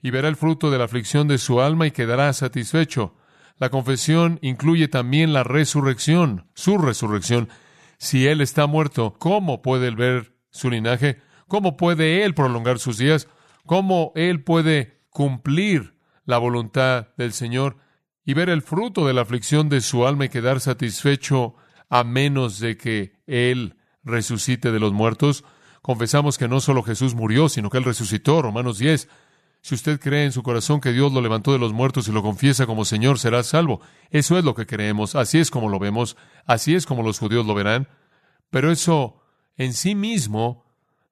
y 0.01 0.11
verá 0.11 0.27
el 0.27 0.35
fruto 0.35 0.69
de 0.69 0.77
la 0.77 0.83
aflicción 0.83 1.27
de 1.27 1.37
su 1.37 1.61
alma 1.61 1.87
y 1.87 1.91
quedará 1.91 2.31
satisfecho. 2.33 3.15
La 3.57 3.69
confesión 3.69 4.39
incluye 4.41 4.87
también 4.87 5.33
la 5.33 5.43
resurrección, 5.43 6.47
su 6.53 6.77
resurrección. 6.77 7.49
Si 7.97 8.27
Él 8.27 8.41
está 8.41 8.67
muerto, 8.67 9.15
¿cómo 9.19 9.61
puede 9.61 9.87
Él 9.87 9.95
ver 9.95 10.35
su 10.49 10.69
linaje? 10.69 11.21
¿Cómo 11.47 11.77
puede 11.77 12.23
Él 12.23 12.33
prolongar 12.33 12.79
sus 12.79 12.97
días? 12.97 13.27
¿Cómo 13.65 14.11
Él 14.15 14.43
puede 14.43 15.01
cumplir 15.09 15.95
la 16.25 16.37
voluntad 16.37 17.09
del 17.17 17.33
Señor 17.33 17.77
y 18.25 18.33
ver 18.33 18.49
el 18.49 18.61
fruto 18.61 19.05
de 19.05 19.13
la 19.13 19.21
aflicción 19.21 19.69
de 19.69 19.81
su 19.81 20.07
alma 20.07 20.25
y 20.25 20.29
quedar 20.29 20.59
satisfecho 20.59 21.55
a 21.89 22.03
menos 22.03 22.59
de 22.59 22.77
que 22.77 23.13
Él 23.27 23.77
resucite 24.03 24.71
de 24.71 24.79
los 24.79 24.93
muertos? 24.93 25.45
Confesamos 25.81 26.37
que 26.37 26.47
no 26.47 26.59
solo 26.59 26.81
Jesús 26.81 27.13
murió, 27.13 27.49
sino 27.49 27.69
que 27.69 27.77
Él 27.77 27.83
resucitó, 27.83 28.41
Romanos 28.41 28.79
10. 28.79 29.09
Si 29.63 29.75
usted 29.75 29.97
cree 29.97 30.25
en 30.25 30.33
su 30.33 30.43
corazón 30.43 30.81
que 30.81 30.91
Dios 30.91 31.13
lo 31.13 31.21
levantó 31.21 31.53
de 31.53 31.57
los 31.57 31.71
muertos 31.71 32.09
y 32.09 32.11
lo 32.11 32.21
confiesa 32.21 32.65
como 32.65 32.83
Señor, 32.83 33.17
será 33.17 33.43
salvo. 33.43 33.79
Eso 34.09 34.37
es 34.37 34.43
lo 34.43 34.55
que 34.55 34.65
creemos, 34.65 35.15
así 35.15 35.39
es 35.39 35.49
como 35.49 35.69
lo 35.69 35.79
vemos, 35.79 36.17
así 36.45 36.75
es 36.75 36.85
como 36.85 37.01
los 37.01 37.17
judíos 37.17 37.45
lo 37.45 37.55
verán. 37.55 37.87
Pero 38.49 38.73
eso 38.73 39.23
en 39.55 39.71
sí 39.71 39.95
mismo 39.95 40.65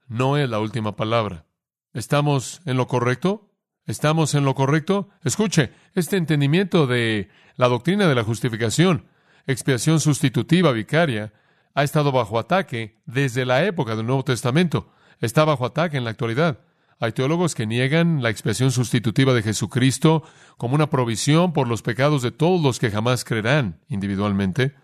no 0.09 0.35
es 0.35 0.49
la 0.49 0.59
última 0.59 0.97
palabra. 0.97 1.45
¿Estamos 1.93 2.61
en 2.65 2.75
lo 2.75 2.87
correcto? 2.87 3.53
¿Estamos 3.85 4.35
en 4.35 4.43
lo 4.43 4.53
correcto? 4.53 5.07
Escuche, 5.23 5.71
este 5.93 6.17
entendimiento 6.17 6.87
de 6.87 7.29
la 7.55 7.69
doctrina 7.69 8.05
de 8.09 8.15
la 8.15 8.25
justificación, 8.25 9.05
expiación 9.47 10.01
sustitutiva 10.01 10.73
vicaria, 10.73 11.31
ha 11.73 11.83
estado 11.83 12.11
bajo 12.11 12.37
ataque 12.37 12.99
desde 13.05 13.45
la 13.45 13.63
época 13.63 13.95
del 13.95 14.07
Nuevo 14.07 14.25
Testamento. 14.25 14.91
Está 15.21 15.45
bajo 15.45 15.65
ataque 15.65 15.95
en 15.95 16.03
la 16.03 16.09
actualidad. 16.09 16.59
Hay 17.01 17.13
teólogos 17.13 17.55
que 17.55 17.65
niegan 17.65 18.21
la 18.21 18.29
expiación 18.29 18.69
sustitutiva 18.69 19.33
de 19.33 19.41
Jesucristo 19.41 20.21
como 20.57 20.75
una 20.75 20.91
provisión 20.91 21.51
por 21.51 21.67
los 21.67 21.81
pecados 21.81 22.21
de 22.21 22.29
todos 22.29 22.61
los 22.61 22.77
que 22.77 22.91
jamás 22.91 23.25
creerán 23.25 23.79
individualmente. 23.89 24.75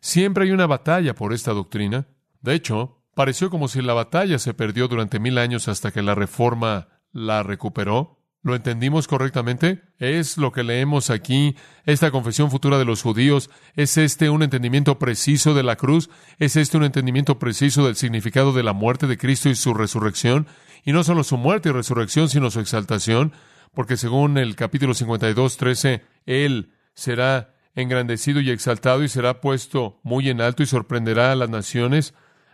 Siempre 0.00 0.46
hay 0.46 0.50
una 0.50 0.66
batalla 0.66 1.14
por 1.14 1.32
esta 1.32 1.52
doctrina. 1.52 2.08
De 2.40 2.54
hecho, 2.54 3.04
pareció 3.14 3.50
como 3.50 3.68
si 3.68 3.82
la 3.82 3.94
batalla 3.94 4.40
se 4.40 4.52
perdió 4.52 4.88
durante 4.88 5.20
mil 5.20 5.38
años 5.38 5.68
hasta 5.68 5.92
que 5.92 6.02
la 6.02 6.16
Reforma 6.16 6.88
la 7.12 7.44
recuperó. 7.44 8.18
¿Lo 8.44 8.54
entendimos 8.54 9.08
correctamente? 9.08 9.80
¿Es 9.98 10.36
lo 10.36 10.52
que 10.52 10.64
leemos 10.64 11.08
aquí, 11.08 11.56
esta 11.86 12.10
confesión 12.10 12.50
futura 12.50 12.76
de 12.76 12.84
los 12.84 13.00
judíos? 13.00 13.48
¿Es 13.74 13.96
este 13.96 14.28
un 14.28 14.42
entendimiento 14.42 14.98
preciso 14.98 15.54
de 15.54 15.62
la 15.62 15.76
cruz? 15.76 16.10
¿Es 16.38 16.54
este 16.56 16.76
un 16.76 16.84
entendimiento 16.84 17.38
preciso 17.38 17.86
del 17.86 17.96
significado 17.96 18.52
de 18.52 18.62
la 18.62 18.74
muerte 18.74 19.06
de 19.06 19.16
Cristo 19.16 19.48
y 19.48 19.54
su 19.54 19.72
resurrección? 19.72 20.46
Y 20.84 20.92
no 20.92 21.04
solo 21.04 21.24
su 21.24 21.38
muerte 21.38 21.70
y 21.70 21.72
resurrección, 21.72 22.28
sino 22.28 22.50
su 22.50 22.60
exaltación, 22.60 23.32
porque 23.72 23.96
según 23.96 24.36
el 24.36 24.56
capítulo 24.56 24.92
52, 24.92 25.56
13, 25.56 26.02
Él 26.26 26.70
será 26.92 27.54
engrandecido 27.74 28.42
y 28.42 28.50
exaltado 28.50 29.02
y 29.02 29.08
será 29.08 29.40
puesto 29.40 30.00
muy 30.02 30.28
en 30.28 30.42
alto 30.42 30.62
y 30.62 30.66
sorprenderá 30.66 31.32
a 31.32 31.34
las 31.34 31.48
naciones, 31.48 32.12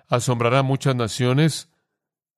asombrará 0.09 0.61
a 0.61 0.63
muchas 0.63 0.95
naciones, 0.95 1.69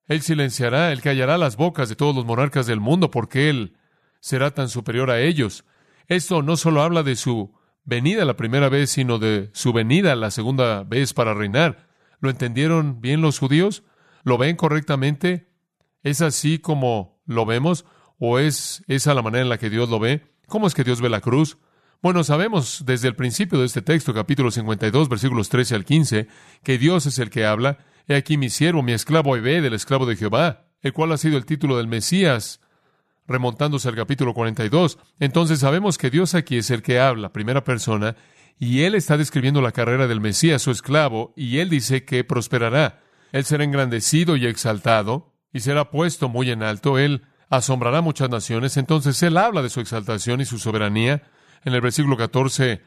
él 0.06 0.22
silenciará, 0.22 0.92
Él 0.92 1.00
callará 1.00 1.38
las 1.38 1.56
bocas 1.56 1.88
de 1.88 1.96
todos 1.96 2.14
los 2.14 2.24
monarcas 2.24 2.66
del 2.66 2.80
mundo 2.80 3.10
porque 3.10 3.48
Él 3.48 3.76
será 4.20 4.52
tan 4.52 4.68
superior 4.68 5.10
a 5.10 5.20
ellos. 5.20 5.64
Esto 6.08 6.42
no 6.42 6.56
solo 6.56 6.82
habla 6.82 7.02
de 7.02 7.16
su 7.16 7.54
venida 7.84 8.24
la 8.24 8.36
primera 8.36 8.68
vez, 8.68 8.90
sino 8.90 9.18
de 9.18 9.50
su 9.52 9.72
venida 9.72 10.14
la 10.16 10.30
segunda 10.30 10.82
vez 10.84 11.14
para 11.14 11.34
reinar. 11.34 11.88
¿Lo 12.20 12.30
entendieron 12.30 13.00
bien 13.00 13.20
los 13.20 13.38
judíos? 13.38 13.84
¿Lo 14.22 14.38
ven 14.38 14.56
correctamente? 14.56 15.48
¿Es 16.02 16.20
así 16.20 16.58
como 16.58 17.22
lo 17.26 17.46
vemos? 17.46 17.84
¿O 18.18 18.38
es 18.38 18.84
esa 18.88 19.14
la 19.14 19.22
manera 19.22 19.42
en 19.42 19.48
la 19.48 19.58
que 19.58 19.70
Dios 19.70 19.88
lo 19.88 19.98
ve? 19.98 20.34
¿Cómo 20.46 20.66
es 20.66 20.74
que 20.74 20.84
Dios 20.84 21.00
ve 21.00 21.08
la 21.08 21.20
cruz? 21.20 21.58
Bueno, 22.02 22.24
sabemos 22.24 22.82
desde 22.84 23.08
el 23.08 23.14
principio 23.14 23.60
de 23.60 23.66
este 23.66 23.82
texto, 23.82 24.12
capítulo 24.12 24.50
52, 24.50 25.08
versículos 25.08 25.48
13 25.48 25.76
al 25.76 25.84
15, 25.84 26.28
que 26.64 26.78
Dios 26.78 27.06
es 27.06 27.18
el 27.20 27.30
que 27.30 27.46
habla 27.46 27.78
He 28.08 28.14
aquí 28.16 28.36
mi 28.36 28.50
siervo, 28.50 28.82
mi 28.82 28.92
esclavo 28.92 29.36
Ebed, 29.36 29.64
el 29.64 29.74
esclavo 29.74 30.06
de 30.06 30.16
Jehová, 30.16 30.66
el 30.80 30.92
cual 30.92 31.12
ha 31.12 31.16
sido 31.16 31.36
el 31.36 31.46
título 31.46 31.76
del 31.76 31.86
Mesías, 31.86 32.60
remontándose 33.26 33.88
al 33.88 33.96
capítulo 33.96 34.34
42. 34.34 34.98
Entonces 35.20 35.60
sabemos 35.60 35.98
que 35.98 36.10
Dios 36.10 36.34
aquí 36.34 36.58
es 36.58 36.70
el 36.70 36.82
que 36.82 37.00
habla, 37.00 37.32
primera 37.32 37.64
persona, 37.64 38.16
y 38.58 38.82
Él 38.82 38.94
está 38.94 39.16
describiendo 39.16 39.60
la 39.60 39.72
carrera 39.72 40.06
del 40.06 40.20
Mesías, 40.20 40.62
su 40.62 40.70
esclavo, 40.70 41.32
y 41.36 41.58
Él 41.58 41.68
dice 41.68 42.04
que 42.04 42.24
prosperará. 42.24 43.02
Él 43.32 43.44
será 43.44 43.64
engrandecido 43.64 44.36
y 44.36 44.46
exaltado, 44.46 45.32
y 45.52 45.60
será 45.60 45.90
puesto 45.90 46.28
muy 46.28 46.50
en 46.50 46.62
alto. 46.62 46.98
Él 46.98 47.22
asombrará 47.48 48.00
muchas 48.00 48.30
naciones. 48.30 48.76
Entonces 48.76 49.22
Él 49.22 49.36
habla 49.36 49.62
de 49.62 49.70
su 49.70 49.80
exaltación 49.80 50.40
y 50.40 50.44
su 50.44 50.58
soberanía. 50.58 51.22
En 51.64 51.74
el 51.74 51.80
versículo 51.80 52.16
14, 52.16 52.82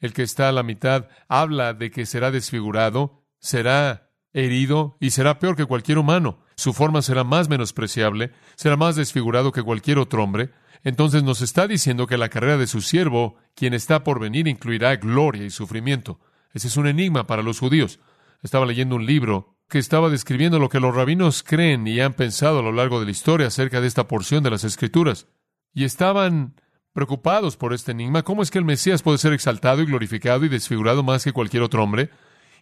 el 0.00 0.12
que 0.12 0.22
está 0.22 0.48
a 0.48 0.52
la 0.52 0.62
mitad 0.62 1.08
habla 1.28 1.74
de 1.74 1.90
que 1.90 2.06
será 2.06 2.30
desfigurado, 2.30 3.24
será 3.38 4.03
herido 4.34 4.96
y 5.00 5.10
será 5.10 5.38
peor 5.38 5.56
que 5.56 5.64
cualquier 5.64 5.98
humano. 5.98 6.40
Su 6.56 6.72
forma 6.72 7.00
será 7.00 7.24
más 7.24 7.48
menospreciable, 7.48 8.32
será 8.56 8.76
más 8.76 8.96
desfigurado 8.96 9.52
que 9.52 9.62
cualquier 9.62 9.98
otro 9.98 10.22
hombre. 10.22 10.50
Entonces 10.82 11.22
nos 11.22 11.40
está 11.40 11.66
diciendo 11.66 12.06
que 12.06 12.18
la 12.18 12.28
carrera 12.28 12.58
de 12.58 12.66
su 12.66 12.82
siervo, 12.82 13.36
quien 13.54 13.72
está 13.72 14.04
por 14.04 14.20
venir, 14.20 14.46
incluirá 14.46 14.96
gloria 14.96 15.44
y 15.44 15.50
sufrimiento. 15.50 16.20
Ese 16.52 16.68
es 16.68 16.76
un 16.76 16.86
enigma 16.86 17.26
para 17.26 17.42
los 17.42 17.58
judíos. 17.58 18.00
Estaba 18.42 18.66
leyendo 18.66 18.96
un 18.96 19.06
libro 19.06 19.56
que 19.68 19.78
estaba 19.78 20.10
describiendo 20.10 20.58
lo 20.58 20.68
que 20.68 20.80
los 20.80 20.94
rabinos 20.94 21.42
creen 21.42 21.86
y 21.86 22.00
han 22.00 22.12
pensado 22.12 22.58
a 22.58 22.62
lo 22.62 22.72
largo 22.72 23.00
de 23.00 23.06
la 23.06 23.12
historia 23.12 23.46
acerca 23.46 23.80
de 23.80 23.86
esta 23.86 24.06
porción 24.06 24.42
de 24.42 24.50
las 24.50 24.64
Escrituras. 24.64 25.26
Y 25.72 25.84
estaban 25.84 26.60
preocupados 26.92 27.56
por 27.56 27.72
este 27.72 27.92
enigma. 27.92 28.22
¿Cómo 28.22 28.42
es 28.42 28.50
que 28.50 28.58
el 28.58 28.64
Mesías 28.64 29.02
puede 29.02 29.18
ser 29.18 29.32
exaltado 29.32 29.82
y 29.82 29.86
glorificado 29.86 30.44
y 30.44 30.48
desfigurado 30.48 31.02
más 31.02 31.24
que 31.24 31.32
cualquier 31.32 31.62
otro 31.62 31.82
hombre? 31.82 32.10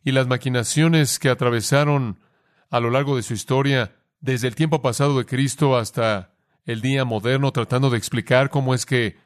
Y 0.04 0.12
las 0.12 0.26
maquinaciones 0.26 1.18
que 1.18 1.28
atravesaron 1.28 2.18
a 2.70 2.80
lo 2.80 2.90
largo 2.90 3.16
de 3.16 3.22
su 3.22 3.34
historia, 3.34 3.96
desde 4.20 4.48
el 4.48 4.54
tiempo 4.54 4.82
pasado 4.82 5.18
de 5.18 5.26
Cristo 5.26 5.76
hasta 5.76 6.32
el 6.64 6.80
día 6.80 7.04
moderno, 7.04 7.52
tratando 7.52 7.90
de 7.90 7.98
explicar 7.98 8.50
cómo 8.50 8.74
es 8.74 8.86
que 8.86 9.16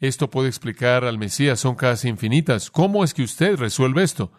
esto 0.00 0.30
puede 0.30 0.48
explicar 0.48 1.04
al 1.04 1.18
Mesías, 1.18 1.60
son 1.60 1.76
casi 1.76 2.08
infinitas. 2.08 2.70
¿Cómo 2.70 3.04
es 3.04 3.14
que 3.14 3.22
usted 3.22 3.56
resuelve 3.56 4.02
esto? 4.02 4.32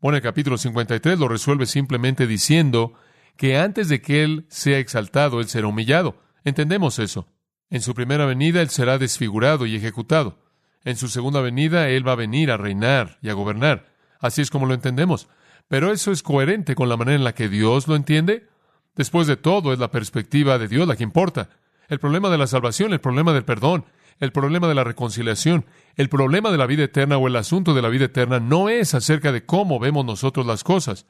Bueno, 0.00 0.16
el 0.16 0.22
capítulo 0.22 0.58
53 0.58 1.18
lo 1.18 1.28
resuelve 1.28 1.66
simplemente 1.66 2.26
diciendo 2.26 2.94
que 3.36 3.56
antes 3.56 3.88
de 3.88 4.00
que 4.00 4.24
Él 4.24 4.46
sea 4.48 4.78
exaltado, 4.78 5.40
Él 5.40 5.48
será 5.48 5.68
humillado. 5.68 6.16
Entendemos 6.44 6.98
eso. 6.98 7.28
En 7.70 7.82
su 7.82 7.94
primera 7.94 8.26
venida, 8.26 8.62
Él 8.62 8.70
será 8.70 8.98
desfigurado 8.98 9.64
y 9.64 9.76
ejecutado. 9.76 10.38
En 10.84 10.96
su 10.96 11.08
segunda 11.08 11.40
venida, 11.40 11.88
Él 11.88 12.06
va 12.06 12.12
a 12.12 12.16
venir 12.16 12.50
a 12.50 12.56
reinar 12.56 13.18
y 13.22 13.28
a 13.28 13.34
gobernar. 13.34 13.91
Así 14.22 14.40
es 14.40 14.48
como 14.48 14.64
lo 14.66 14.72
entendemos. 14.72 15.28
Pero 15.68 15.92
eso 15.92 16.12
es 16.12 16.22
coherente 16.22 16.74
con 16.74 16.88
la 16.88 16.96
manera 16.96 17.16
en 17.16 17.24
la 17.24 17.34
que 17.34 17.50
Dios 17.50 17.88
lo 17.88 17.96
entiende. 17.96 18.48
Después 18.94 19.26
de 19.26 19.36
todo, 19.36 19.72
es 19.72 19.78
la 19.78 19.90
perspectiva 19.90 20.58
de 20.58 20.68
Dios 20.68 20.88
la 20.88 20.96
que 20.96 21.02
importa. 21.02 21.50
El 21.88 21.98
problema 21.98 22.30
de 22.30 22.38
la 22.38 22.46
salvación, 22.46 22.92
el 22.92 23.00
problema 23.00 23.32
del 23.34 23.44
perdón, 23.44 23.84
el 24.20 24.32
problema 24.32 24.68
de 24.68 24.74
la 24.74 24.84
reconciliación, 24.84 25.66
el 25.96 26.08
problema 26.08 26.50
de 26.50 26.58
la 26.58 26.66
vida 26.66 26.84
eterna 26.84 27.18
o 27.18 27.26
el 27.26 27.36
asunto 27.36 27.74
de 27.74 27.82
la 27.82 27.88
vida 27.88 28.06
eterna 28.06 28.38
no 28.38 28.68
es 28.68 28.94
acerca 28.94 29.32
de 29.32 29.44
cómo 29.44 29.78
vemos 29.78 30.04
nosotros 30.04 30.46
las 30.46 30.62
cosas. 30.62 31.06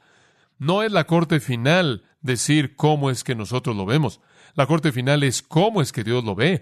No 0.57 0.81
es 0.81 0.91
la 0.91 1.05
corte 1.05 1.39
final 1.39 2.03
decir 2.21 2.75
cómo 2.75 3.11
es 3.11 3.23
que 3.23 3.35
nosotros 3.35 3.75
lo 3.75 3.85
vemos. 3.85 4.21
La 4.55 4.65
corte 4.65 4.91
final 4.91 5.23
es 5.23 5.41
cómo 5.41 5.81
es 5.81 5.91
que 5.91 6.03
Dios 6.03 6.23
lo 6.23 6.35
ve. 6.35 6.61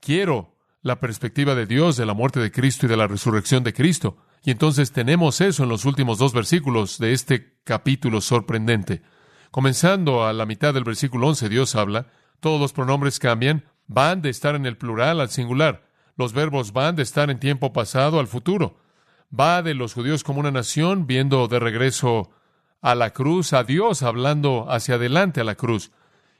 Quiero 0.00 0.56
la 0.82 1.00
perspectiva 1.00 1.54
de 1.54 1.66
Dios 1.66 1.96
de 1.96 2.06
la 2.06 2.14
muerte 2.14 2.40
de 2.40 2.52
Cristo 2.52 2.86
y 2.86 2.88
de 2.88 2.96
la 2.96 3.08
resurrección 3.08 3.64
de 3.64 3.72
Cristo. 3.72 4.18
Y 4.44 4.50
entonces 4.50 4.92
tenemos 4.92 5.40
eso 5.40 5.62
en 5.62 5.68
los 5.68 5.84
últimos 5.84 6.18
dos 6.18 6.32
versículos 6.32 6.98
de 6.98 7.12
este 7.12 7.58
capítulo 7.64 8.20
sorprendente. 8.20 9.02
Comenzando 9.50 10.24
a 10.24 10.32
la 10.32 10.46
mitad 10.46 10.74
del 10.74 10.84
versículo 10.84 11.28
11, 11.28 11.48
Dios 11.48 11.76
habla, 11.76 12.08
todos 12.40 12.60
los 12.60 12.72
pronombres 12.72 13.18
cambian, 13.18 13.64
van 13.86 14.20
de 14.20 14.30
estar 14.30 14.54
en 14.54 14.66
el 14.66 14.76
plural 14.76 15.20
al 15.20 15.30
singular, 15.30 15.86
los 16.16 16.32
verbos 16.32 16.72
van 16.72 16.96
de 16.96 17.02
estar 17.02 17.30
en 17.30 17.38
tiempo 17.38 17.72
pasado 17.72 18.18
al 18.18 18.26
futuro, 18.26 18.78
va 19.38 19.62
de 19.62 19.74
los 19.74 19.94
judíos 19.94 20.24
como 20.24 20.40
una 20.40 20.50
nación 20.50 21.06
viendo 21.06 21.46
de 21.46 21.60
regreso 21.60 22.30
a 22.80 22.94
la 22.96 23.12
cruz, 23.12 23.52
a 23.52 23.62
Dios 23.62 24.02
hablando 24.02 24.66
hacia 24.68 24.96
adelante 24.96 25.40
a 25.40 25.44
la 25.44 25.54
cruz. 25.54 25.92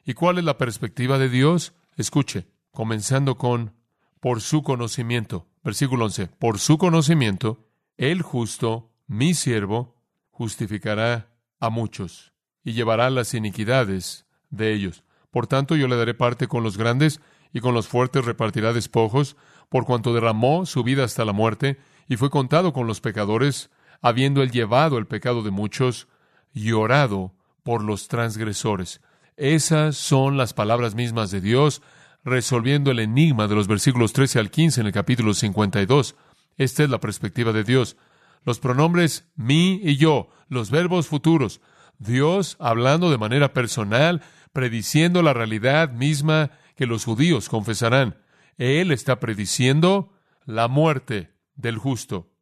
¿Y 0.04 0.14
cuál 0.14 0.38
es 0.38 0.44
la 0.44 0.58
perspectiva 0.58 1.18
de 1.18 1.28
Dios? 1.28 1.72
Escuche, 1.96 2.48
comenzando 2.72 3.36
con 3.36 3.74
por 4.18 4.40
su 4.40 4.62
conocimiento. 4.62 5.46
Versículo 5.62 6.06
11. 6.06 6.26
Por 6.26 6.58
su 6.58 6.78
conocimiento, 6.78 7.68
el 8.02 8.22
justo, 8.22 8.90
mi 9.06 9.32
siervo, 9.32 9.94
justificará 10.32 11.28
a 11.60 11.70
muchos 11.70 12.32
y 12.64 12.72
llevará 12.72 13.08
las 13.10 13.32
iniquidades 13.32 14.26
de 14.50 14.72
ellos. 14.72 15.04
Por 15.30 15.46
tanto, 15.46 15.76
yo 15.76 15.86
le 15.86 15.94
daré 15.94 16.12
parte 16.12 16.48
con 16.48 16.64
los 16.64 16.76
grandes 16.76 17.20
y 17.52 17.60
con 17.60 17.74
los 17.74 17.86
fuertes 17.86 18.24
repartirá 18.24 18.72
despojos, 18.72 19.36
por 19.68 19.84
cuanto 19.84 20.12
derramó 20.12 20.66
su 20.66 20.82
vida 20.82 21.04
hasta 21.04 21.24
la 21.24 21.32
muerte 21.32 21.78
y 22.08 22.16
fue 22.16 22.28
contado 22.28 22.72
con 22.72 22.88
los 22.88 23.00
pecadores, 23.00 23.70
habiendo 24.00 24.42
él 24.42 24.50
llevado 24.50 24.98
el 24.98 25.06
pecado 25.06 25.44
de 25.44 25.52
muchos 25.52 26.08
y 26.52 26.72
orado 26.72 27.36
por 27.62 27.84
los 27.84 28.08
transgresores. 28.08 29.00
Esas 29.36 29.96
son 29.96 30.36
las 30.36 30.54
palabras 30.54 30.96
mismas 30.96 31.30
de 31.30 31.40
Dios, 31.40 31.82
resolviendo 32.24 32.90
el 32.90 32.98
enigma 32.98 33.46
de 33.46 33.54
los 33.54 33.68
versículos 33.68 34.12
13 34.12 34.40
al 34.40 34.50
15 34.50 34.80
en 34.80 34.86
el 34.88 34.92
capítulo 34.92 35.34
52. 35.34 36.16
Esta 36.56 36.84
es 36.84 36.90
la 36.90 37.00
perspectiva 37.00 37.52
de 37.52 37.64
Dios. 37.64 37.96
Los 38.44 38.58
pronombres 38.58 39.28
mí 39.36 39.80
y 39.82 39.96
yo, 39.96 40.28
los 40.48 40.70
verbos 40.70 41.06
futuros, 41.06 41.60
Dios 41.98 42.56
hablando 42.58 43.10
de 43.10 43.18
manera 43.18 43.52
personal, 43.52 44.22
prediciendo 44.52 45.22
la 45.22 45.32
realidad 45.32 45.90
misma 45.90 46.50
que 46.76 46.86
los 46.86 47.04
judíos 47.04 47.48
confesarán. 47.48 48.16
Él 48.58 48.90
está 48.90 49.20
prediciendo 49.20 50.12
la 50.44 50.68
muerte 50.68 51.30
del 51.54 51.78
justo. 51.78 52.32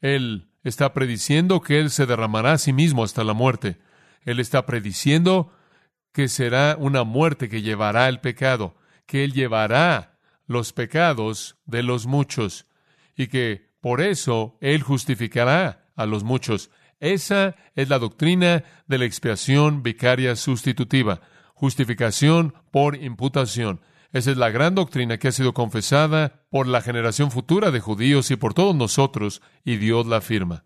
Él 0.00 0.50
está 0.62 0.92
prediciendo 0.92 1.60
que 1.60 1.78
Él 1.78 1.90
se 1.90 2.06
derramará 2.06 2.52
a 2.52 2.58
sí 2.58 2.72
mismo 2.72 3.04
hasta 3.04 3.24
la 3.24 3.32
muerte. 3.32 3.78
Él 4.24 4.40
está 4.40 4.66
prediciendo 4.66 5.52
que 6.12 6.28
será 6.28 6.76
una 6.78 7.04
muerte 7.04 7.48
que 7.48 7.62
llevará 7.62 8.08
el 8.08 8.20
pecado, 8.20 8.76
que 9.06 9.24
Él 9.24 9.32
llevará 9.32 10.18
los 10.46 10.72
pecados 10.72 11.56
de 11.66 11.82
los 11.82 12.06
muchos 12.06 12.66
y 13.16 13.28
que 13.28 13.70
por 13.80 14.00
eso 14.00 14.56
Él 14.60 14.82
justificará 14.82 15.90
a 15.96 16.06
los 16.06 16.24
muchos. 16.24 16.70
Esa 17.00 17.56
es 17.74 17.88
la 17.88 17.98
doctrina 17.98 18.64
de 18.86 18.98
la 18.98 19.04
expiación 19.04 19.82
vicaria 19.82 20.36
sustitutiva, 20.36 21.20
justificación 21.54 22.54
por 22.70 22.96
imputación. 22.96 23.80
Esa 24.12 24.30
es 24.30 24.36
la 24.36 24.50
gran 24.50 24.74
doctrina 24.74 25.18
que 25.18 25.28
ha 25.28 25.32
sido 25.32 25.54
confesada 25.54 26.46
por 26.48 26.68
la 26.68 26.80
generación 26.80 27.30
futura 27.30 27.70
de 27.70 27.80
judíos 27.80 28.30
y 28.30 28.36
por 28.36 28.54
todos 28.54 28.74
nosotros, 28.74 29.42
y 29.64 29.76
Dios 29.76 30.06
la 30.06 30.18
afirma. 30.18 30.64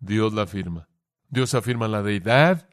Dios 0.00 0.32
la 0.32 0.42
afirma. 0.42 0.88
Dios 1.28 1.54
afirma 1.54 1.86
la 1.86 2.02
deidad 2.02 2.68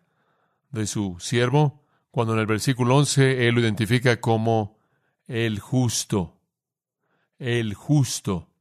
de 0.72 0.88
su 0.88 1.18
siervo, 1.20 1.84
cuando 2.12 2.34
en 2.34 2.40
el 2.40 2.46
versículo 2.46 2.96
11 2.96 3.48
Él 3.48 3.56
lo 3.56 3.62
identifica 3.62 4.22
como 4.22 4.80
el 5.28 5.60
justo. 5.60 6.40
El 7.38 7.74
justo. 7.74 8.55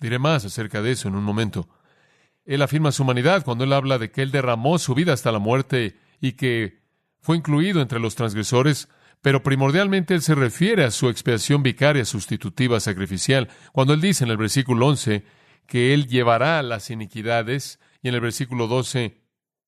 Diré 0.00 0.18
más 0.18 0.44
acerca 0.44 0.82
de 0.82 0.92
eso 0.92 1.08
en 1.08 1.16
un 1.16 1.24
momento. 1.24 1.68
Él 2.44 2.62
afirma 2.62 2.92
su 2.92 3.02
humanidad 3.02 3.44
cuando 3.44 3.64
Él 3.64 3.72
habla 3.72 3.98
de 3.98 4.10
que 4.10 4.22
Él 4.22 4.30
derramó 4.30 4.78
su 4.78 4.94
vida 4.94 5.12
hasta 5.12 5.32
la 5.32 5.38
muerte 5.38 5.98
y 6.20 6.32
que 6.32 6.82
fue 7.20 7.36
incluido 7.36 7.82
entre 7.82 8.00
los 8.00 8.14
transgresores 8.14 8.88
pero 9.22 9.42
primordialmente 9.42 10.14
él 10.14 10.22
se 10.22 10.34
refiere 10.34 10.84
a 10.84 10.90
su 10.90 11.08
expiación 11.08 11.62
vicaria 11.62 12.04
sustitutiva 12.04 12.80
sacrificial, 12.80 13.48
cuando 13.72 13.94
él 13.94 14.00
dice 14.00 14.24
en 14.24 14.30
el 14.30 14.36
versículo 14.36 14.86
11 14.86 15.24
que 15.66 15.92
él 15.92 16.06
llevará 16.06 16.62
las 16.62 16.90
iniquidades, 16.90 17.80
y 18.00 18.08
en 18.08 18.14
el 18.14 18.20
versículo 18.20 18.68
12, 18.68 19.20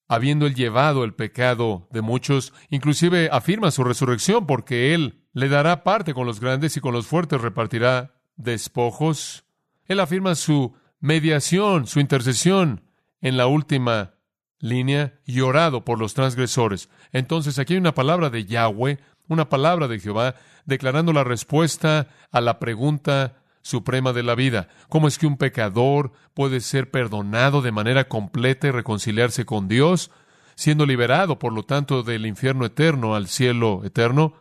habiendo 0.08 0.46
él 0.46 0.54
llevado 0.54 1.04
el 1.04 1.14
pecado 1.14 1.88
de 1.90 2.00
muchos, 2.00 2.52
inclusive 2.70 3.28
afirma 3.32 3.70
su 3.70 3.84
resurrección, 3.84 4.46
porque 4.46 4.94
él 4.94 5.26
le 5.32 5.48
dará 5.48 5.82
parte 5.82 6.14
con 6.14 6.26
los 6.26 6.40
grandes 6.40 6.76
y 6.76 6.80
con 6.80 6.94
los 6.94 7.06
fuertes 7.06 7.40
repartirá 7.40 8.14
despojos. 8.36 9.44
Él 9.90 9.98
afirma 9.98 10.36
su 10.36 10.72
mediación, 11.00 11.88
su 11.88 11.98
intercesión 11.98 12.84
en 13.20 13.36
la 13.36 13.48
última 13.48 14.14
línea, 14.60 15.18
y 15.26 15.40
orado 15.40 15.84
por 15.84 15.98
los 15.98 16.14
transgresores. 16.14 16.88
Entonces 17.10 17.58
aquí 17.58 17.72
hay 17.72 17.80
una 17.80 17.92
palabra 17.92 18.30
de 18.30 18.44
Yahweh 18.44 19.00
una 19.26 19.48
palabra 19.48 19.88
de 19.88 19.98
Jehová 19.98 20.36
declarando 20.64 21.12
la 21.12 21.24
respuesta 21.24 22.06
a 22.30 22.40
la 22.40 22.60
pregunta 22.60 23.42
suprema 23.62 24.12
de 24.12 24.22
la 24.22 24.36
vida. 24.36 24.68
¿Cómo 24.88 25.08
es 25.08 25.18
que 25.18 25.26
un 25.26 25.36
pecador 25.36 26.12
puede 26.34 26.60
ser 26.60 26.92
perdonado 26.92 27.60
de 27.60 27.72
manera 27.72 28.06
completa 28.06 28.68
y 28.68 28.70
reconciliarse 28.70 29.44
con 29.44 29.66
Dios, 29.66 30.12
siendo 30.54 30.86
liberado, 30.86 31.40
por 31.40 31.52
lo 31.52 31.64
tanto, 31.64 32.04
del 32.04 32.26
infierno 32.26 32.64
eterno 32.64 33.16
al 33.16 33.26
cielo 33.26 33.82
eterno? 33.84 34.34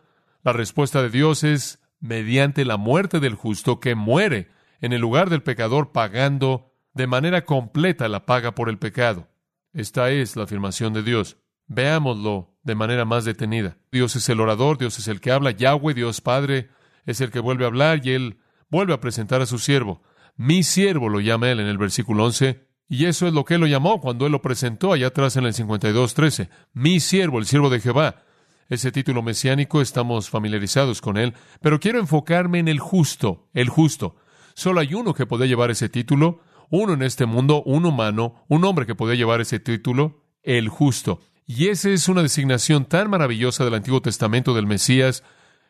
La 0.44 0.52
respuesta 0.52 1.02
de 1.02 1.10
Dios 1.10 1.42
es 1.42 1.80
mediante 1.98 2.64
la 2.64 2.76
muerte 2.76 3.18
del 3.18 3.34
justo 3.34 3.80
que 3.80 3.96
muere 3.96 4.59
en 4.80 4.92
el 4.92 5.00
lugar 5.00 5.30
del 5.30 5.42
pecador 5.42 5.92
pagando 5.92 6.72
de 6.94 7.06
manera 7.06 7.44
completa 7.44 8.08
la 8.08 8.26
paga 8.26 8.54
por 8.54 8.68
el 8.68 8.78
pecado. 8.78 9.28
Esta 9.72 10.10
es 10.10 10.36
la 10.36 10.44
afirmación 10.44 10.92
de 10.92 11.02
Dios. 11.02 11.36
Veámoslo 11.66 12.58
de 12.62 12.74
manera 12.74 13.04
más 13.04 13.24
detenida. 13.24 13.78
Dios 13.92 14.16
es 14.16 14.28
el 14.28 14.40
orador, 14.40 14.78
Dios 14.78 14.98
es 14.98 15.08
el 15.08 15.20
que 15.20 15.30
habla, 15.30 15.52
Yahweh, 15.52 15.94
Dios 15.94 16.20
Padre, 16.20 16.70
es 17.06 17.20
el 17.20 17.30
que 17.30 17.40
vuelve 17.40 17.64
a 17.64 17.68
hablar 17.68 18.00
y 18.04 18.10
Él 18.10 18.38
vuelve 18.68 18.92
a 18.92 19.00
presentar 19.00 19.40
a 19.40 19.46
su 19.46 19.58
siervo. 19.58 20.02
Mi 20.36 20.62
siervo 20.62 21.08
lo 21.08 21.20
llama 21.20 21.50
Él 21.50 21.60
en 21.60 21.66
el 21.66 21.78
versículo 21.78 22.24
11, 22.24 22.66
y 22.88 23.04
eso 23.04 23.28
es 23.28 23.32
lo 23.32 23.44
que 23.44 23.54
Él 23.54 23.60
lo 23.60 23.66
llamó 23.66 24.00
cuando 24.00 24.26
Él 24.26 24.32
lo 24.32 24.42
presentó 24.42 24.92
allá 24.92 25.08
atrás 25.08 25.36
en 25.36 25.44
el 25.44 25.54
52.13. 25.54 26.48
Mi 26.72 26.98
siervo, 26.98 27.38
el 27.38 27.46
siervo 27.46 27.70
de 27.70 27.80
Jehová. 27.80 28.24
Ese 28.68 28.92
título 28.92 29.22
mesiánico 29.22 29.80
estamos 29.80 30.30
familiarizados 30.30 31.00
con 31.00 31.16
él, 31.16 31.34
pero 31.60 31.80
quiero 31.80 31.98
enfocarme 31.98 32.60
en 32.60 32.68
el 32.68 32.78
justo, 32.78 33.48
el 33.52 33.68
justo. 33.68 34.14
Solo 34.60 34.80
hay 34.80 34.92
uno 34.92 35.14
que 35.14 35.24
puede 35.24 35.48
llevar 35.48 35.70
ese 35.70 35.88
título, 35.88 36.42
uno 36.68 36.92
en 36.92 37.00
este 37.00 37.24
mundo, 37.24 37.62
un 37.64 37.86
humano, 37.86 38.44
un 38.46 38.62
hombre 38.66 38.84
que 38.84 38.94
puede 38.94 39.16
llevar 39.16 39.40
ese 39.40 39.58
título, 39.58 40.22
el 40.42 40.68
justo. 40.68 41.22
Y 41.46 41.68
esa 41.68 41.88
es 41.88 42.10
una 42.10 42.20
designación 42.20 42.84
tan 42.84 43.08
maravillosa 43.08 43.64
del 43.64 43.72
Antiguo 43.72 44.02
Testamento 44.02 44.52
del 44.52 44.66
Mesías, 44.66 45.24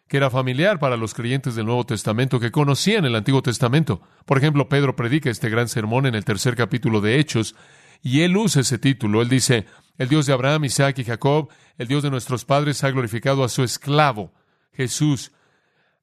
que 0.09 0.17
era 0.17 0.29
familiar 0.29 0.81
para 0.81 0.97
los 0.97 1.15
creyentes 1.15 1.55
del 1.55 1.67
Nuevo 1.67 1.87
Testamento 1.87 2.41
que 2.41 2.51
conocían 2.51 3.05
el 3.05 3.15
Antiguo 3.15 3.43
Testamento. 3.43 4.03
Por 4.27 4.39
ejemplo, 4.39 4.69
Pedro 4.69 4.97
predica 4.97 5.31
este 5.31 5.51
gran 5.51 5.69
sermón 5.69 6.07
en 6.07 6.17
el 6.17 6.25
tercer 6.25 6.57
capítulo 6.57 7.01
de 7.01 7.21
Hechos, 7.21 7.55
y 8.03 8.23
él 8.23 8.37
usa 8.37 8.63
ese 8.63 8.79
título. 8.79 9.23
Él 9.23 9.29
dice, 9.29 9.67
el 9.99 10.09
Dios 10.09 10.27
de 10.27 10.33
Abraham, 10.33 10.65
Isaac 10.65 10.99
y 10.99 11.05
Jacob, 11.05 11.49
el 11.79 11.87
Dios 11.87 12.03
de 12.03 12.11
nuestros 12.11 12.45
padres, 12.45 12.83
ha 12.83 12.91
glorificado 12.91 13.45
a 13.45 13.49
su 13.49 13.63
esclavo, 13.63 14.33
Jesús, 14.73 15.31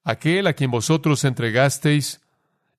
aquel 0.04 0.46
a 0.46 0.54
quien 0.54 0.70
vosotros 0.70 1.22
entregasteis 1.24 2.22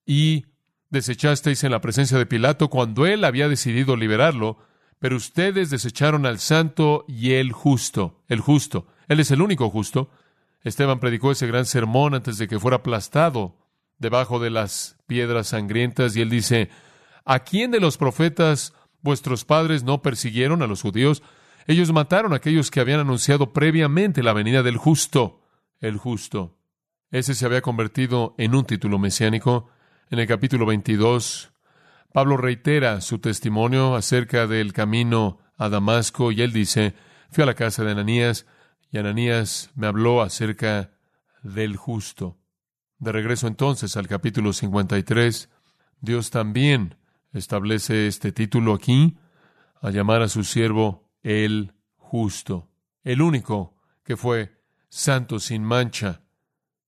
y 0.06 0.46
desechasteis 0.90 1.64
en 1.64 1.72
la 1.72 1.80
presencia 1.80 2.18
de 2.18 2.26
Pilato 2.26 2.68
cuando 2.68 3.06
él 3.06 3.24
había 3.24 3.48
decidido 3.48 3.96
liberarlo 3.96 4.58
pero 5.00 5.16
ustedes 5.16 5.70
desecharon 5.70 6.26
al 6.26 6.38
santo 6.38 7.06
y 7.08 7.32
el 7.32 7.52
justo, 7.52 8.22
el 8.28 8.40
justo. 8.40 8.86
Él 9.08 9.18
es 9.18 9.30
el 9.30 9.40
único 9.40 9.70
justo. 9.70 10.10
Esteban 10.62 11.00
predicó 11.00 11.32
ese 11.32 11.46
gran 11.46 11.64
sermón 11.64 12.14
antes 12.14 12.36
de 12.36 12.46
que 12.46 12.60
fuera 12.60 12.76
aplastado 12.76 13.56
debajo 13.98 14.38
de 14.38 14.50
las 14.50 14.98
piedras 15.06 15.48
sangrientas 15.48 16.14
y 16.14 16.20
él 16.20 16.28
dice, 16.28 16.68
¿a 17.24 17.40
quién 17.40 17.70
de 17.70 17.80
los 17.80 17.96
profetas 17.96 18.74
vuestros 19.00 19.46
padres 19.46 19.84
no 19.84 20.02
persiguieron 20.02 20.62
a 20.62 20.66
los 20.66 20.82
judíos? 20.82 21.22
Ellos 21.66 21.92
mataron 21.92 22.34
a 22.34 22.36
aquellos 22.36 22.70
que 22.70 22.80
habían 22.80 23.00
anunciado 23.00 23.54
previamente 23.54 24.22
la 24.22 24.34
venida 24.34 24.62
del 24.62 24.76
justo, 24.76 25.40
el 25.80 25.96
justo. 25.96 26.58
Ese 27.10 27.34
se 27.34 27.46
había 27.46 27.62
convertido 27.62 28.34
en 28.36 28.54
un 28.54 28.66
título 28.66 28.98
mesiánico. 28.98 29.70
En 30.10 30.18
el 30.18 30.26
capítulo 30.26 30.66
22 30.66 31.52
Pablo 32.12 32.36
reitera 32.36 33.00
su 33.00 33.20
testimonio 33.20 33.94
acerca 33.94 34.48
del 34.48 34.72
camino 34.72 35.38
a 35.56 35.68
Damasco 35.68 36.32
y 36.32 36.42
él 36.42 36.52
dice, 36.52 36.96
fui 37.30 37.44
a 37.44 37.46
la 37.46 37.54
casa 37.54 37.84
de 37.84 37.92
Ananías 37.92 38.44
y 38.90 38.98
Ananías 38.98 39.70
me 39.76 39.86
habló 39.86 40.20
acerca 40.20 40.90
del 41.44 41.76
justo. 41.76 42.40
De 42.98 43.12
regreso 43.12 43.46
entonces 43.46 43.96
al 43.96 44.08
capítulo 44.08 44.52
53, 44.52 45.48
Dios 46.00 46.30
también 46.30 46.96
establece 47.32 48.08
este 48.08 48.32
título 48.32 48.74
aquí, 48.74 49.16
a 49.80 49.90
llamar 49.90 50.22
a 50.22 50.28
su 50.28 50.42
siervo 50.42 51.08
el 51.22 51.72
justo, 51.96 52.68
el 53.04 53.22
único 53.22 53.76
que 54.02 54.16
fue 54.16 54.60
santo 54.88 55.38
sin 55.38 55.62
mancha, 55.62 56.22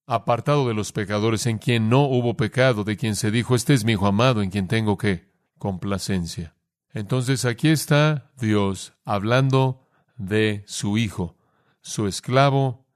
apartado 0.06 0.68
de 0.68 0.74
los 0.74 0.92
pecadores, 0.92 1.46
en 1.46 1.58
quien 1.58 1.88
no 1.88 2.02
hubo 2.02 2.36
pecado, 2.36 2.84
de 2.84 2.96
quien 2.96 3.16
se 3.16 3.30
dijo, 3.30 3.54
este 3.54 3.74
es 3.74 3.84
mi 3.84 3.92
hijo 3.92 4.06
amado, 4.06 4.42
en 4.42 4.50
quien 4.50 4.68
tengo 4.68 4.96
que 4.98 5.30
complacencia. 5.58 6.54
Entonces 6.92 7.44
aquí 7.44 7.68
está 7.68 8.30
Dios 8.38 8.94
hablando 9.04 9.88
de 10.16 10.62
su 10.66 10.98
Hijo, 10.98 11.36
su 11.80 12.06
esclavo, 12.06 12.86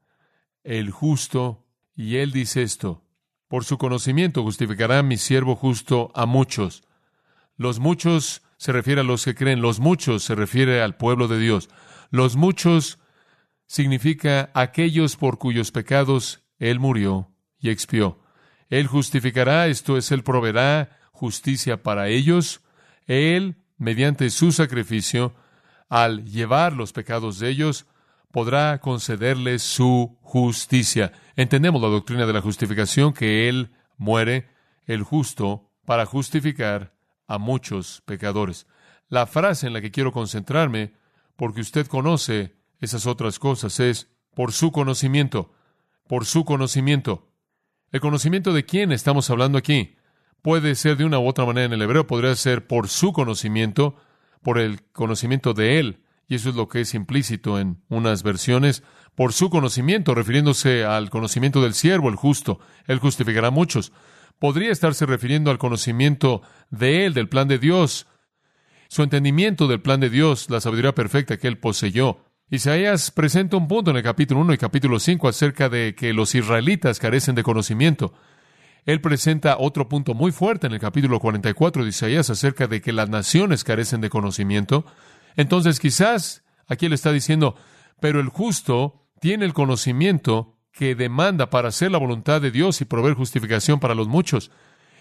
el 0.65 0.91
justo, 0.91 1.65
y 1.95 2.17
él 2.17 2.33
dice 2.33 2.63
esto, 2.63 3.05
por 3.49 3.65
su 3.65 3.79
conocimiento 3.79 4.43
justificará 4.43 5.03
mi 5.03 5.17
siervo 5.17 5.57
justo 5.57 6.11
a 6.15 6.27
muchos. 6.27 6.83
Los 7.57 7.79
muchos 7.81 8.43
se 8.59 8.73
refiere 8.73 9.01
a 9.01 9.05
los 9.05 9.25
que 9.25 9.35
creen, 9.35 9.63
los 9.63 9.81
muchos 9.81 10.25
se 10.25 10.35
refiere 10.35 10.83
al 10.83 10.97
pueblo 10.97 11.29
de 11.29 11.39
Dios. 11.39 11.71
Los 12.11 12.37
muchos 12.37 12.99
significa 13.67 14.51
aquellos 14.55 15.17
por 15.17 15.39
cuyos 15.39 15.73
pecados 15.73 16.46
Él 16.59 16.81
murió 16.81 17.31
y 17.59 17.71
expió. 17.71 18.21
Él 18.69 18.87
justificará, 18.87 19.67
esto 19.69 19.97
es, 19.97 20.11
Él 20.11 20.23
proveerá 20.23 20.99
justicia 21.13 21.83
para 21.83 22.09
ellos. 22.09 22.63
Él, 23.07 23.57
mediante 23.79 24.31
su 24.31 24.53
sacrificio, 24.53 25.35
al 25.89 26.25
llevar 26.25 26.73
los 26.73 26.93
pecados 26.93 27.39
de 27.39 27.49
ellos, 27.49 27.87
podrá 28.33 28.81
concederles 28.81 29.63
su 29.63 30.19
justicia. 30.21 31.13
Entendemos 31.37 31.81
la 31.81 31.89
doctrina 31.89 32.27
de 32.27 32.33
la 32.33 32.41
justificación, 32.41 33.13
que 33.13 33.49
Él 33.49 33.73
muere, 33.97 34.51
el 34.87 35.03
justo, 35.03 35.71
para 35.85 36.07
justificar 36.07 36.95
a 37.29 37.39
muchos 37.39 38.03
pecadores. 38.05 38.67
La 39.09 39.27
frase 39.27 39.69
en 39.69 39.73
la 39.73 39.81
que 39.81 39.91
quiero 39.91 40.13
concentrarme, 40.13 40.95
porque 41.37 41.61
usted 41.61 41.87
conoce 41.87 42.57
esas 42.81 43.07
otras 43.07 43.39
cosas, 43.39 43.81
es 43.81 44.11
por 44.35 44.53
su 44.53 44.73
conocimiento, 44.73 45.55
por 46.09 46.27
su 46.27 46.45
conocimiento. 46.45 47.29
¿El 47.93 48.01
conocimiento 48.01 48.53
de 48.53 48.65
quién 48.65 48.93
estamos 48.93 49.31
hablando 49.31 49.59
aquí? 49.59 49.97
Puede 50.43 50.75
ser 50.75 50.97
de 50.97 51.05
una 51.05 51.19
u 51.19 51.27
otra 51.27 51.45
manera 51.45 51.67
en 51.67 51.73
el 51.73 51.83
hebreo, 51.83 52.07
podría 52.07 52.35
ser 52.37 52.67
por 52.67 52.89
su 52.89 53.13
conocimiento, 53.13 53.97
por 54.43 54.59
el 54.59 54.83
conocimiento 54.93 55.55
de 55.55 55.79
él, 55.79 56.03
y 56.29 56.35
eso 56.35 56.51
es 56.51 56.57
lo 56.57 56.69
que 56.69 56.81
es 56.81 56.95
implícito 56.95 57.59
en 57.59 57.83
unas 57.89 58.23
versiones, 58.23 58.83
por 59.15 59.33
su 59.33 59.49
conocimiento, 59.51 60.15
refiriéndose 60.15 60.85
al 60.85 61.11
conocimiento 61.11 61.63
del 61.63 61.75
siervo, 61.75 62.09
el 62.09 62.17
justo, 62.17 62.61
él 62.87 62.99
justificará 62.99 63.49
a 63.49 63.53
muchos. 63.53 63.93
Podría 64.39 64.71
estarse 64.71 65.07
refiriendo 65.07 65.51
al 65.51 65.59
conocimiento 65.59 66.43
de 66.71 67.07
él, 67.07 67.15
del 67.15 67.29
plan 67.29 67.49
de 67.49 67.59
Dios, 67.59 68.07
su 68.89 69.03
entendimiento 69.03 69.67
del 69.67 69.81
plan 69.81 70.01
de 70.01 70.11
Dios, 70.11 70.51
la 70.51 70.61
sabiduría 70.61 70.95
perfecta 70.95 71.39
que 71.39 71.49
él 71.49 71.59
poseyó. 71.59 72.21
Isaías 72.49 73.11
presenta 73.11 73.57
un 73.57 73.67
punto 73.67 73.91
en 73.91 73.97
el 73.97 74.05
capítulo 74.05 74.41
1 74.43 74.53
y 74.53 74.59
capítulo 74.59 75.01
5 75.01 75.27
acerca 75.27 75.69
de 75.69 75.97
que 75.97 76.13
los 76.13 76.33
israelitas 76.37 77.01
carecen 77.01 77.35
de 77.35 77.43
conocimiento. 77.43 78.15
Él 78.85 79.01
presenta 79.01 79.57
otro 79.59 79.89
punto 79.89 80.15
muy 80.15 80.31
fuerte 80.31 80.69
en 80.69 80.73
el 80.73 80.79
capítulo 80.79 81.19
44 81.19 81.83
de 81.83 81.89
Isaías 81.89 82.31
acerca 82.31 82.69
de 82.69 82.81
que 82.81 82.93
las 82.93 83.09
naciones 83.09 83.65
carecen 83.65 84.01
de 84.01 84.11
conocimiento. 84.11 84.87
Entonces 85.35 85.81
quizás 85.81 86.45
aquí 86.69 86.87
él 86.87 86.93
está 86.93 87.11
diciendo, 87.11 87.57
pero 87.99 88.21
el 88.21 88.29
justo 88.29 89.09
tiene 89.19 89.45
el 89.45 89.53
conocimiento 89.53 90.57
que 90.71 90.95
demanda 90.95 91.51
para 91.51 91.71
hacer 91.71 91.91
la 91.91 91.99
voluntad 91.99 92.41
de 92.41 92.53
Dios 92.53 92.81
y 92.81 92.85
proveer 92.85 93.17
justificación 93.17 93.81
para 93.81 93.97
los 93.97 94.07
muchos. 94.07 94.53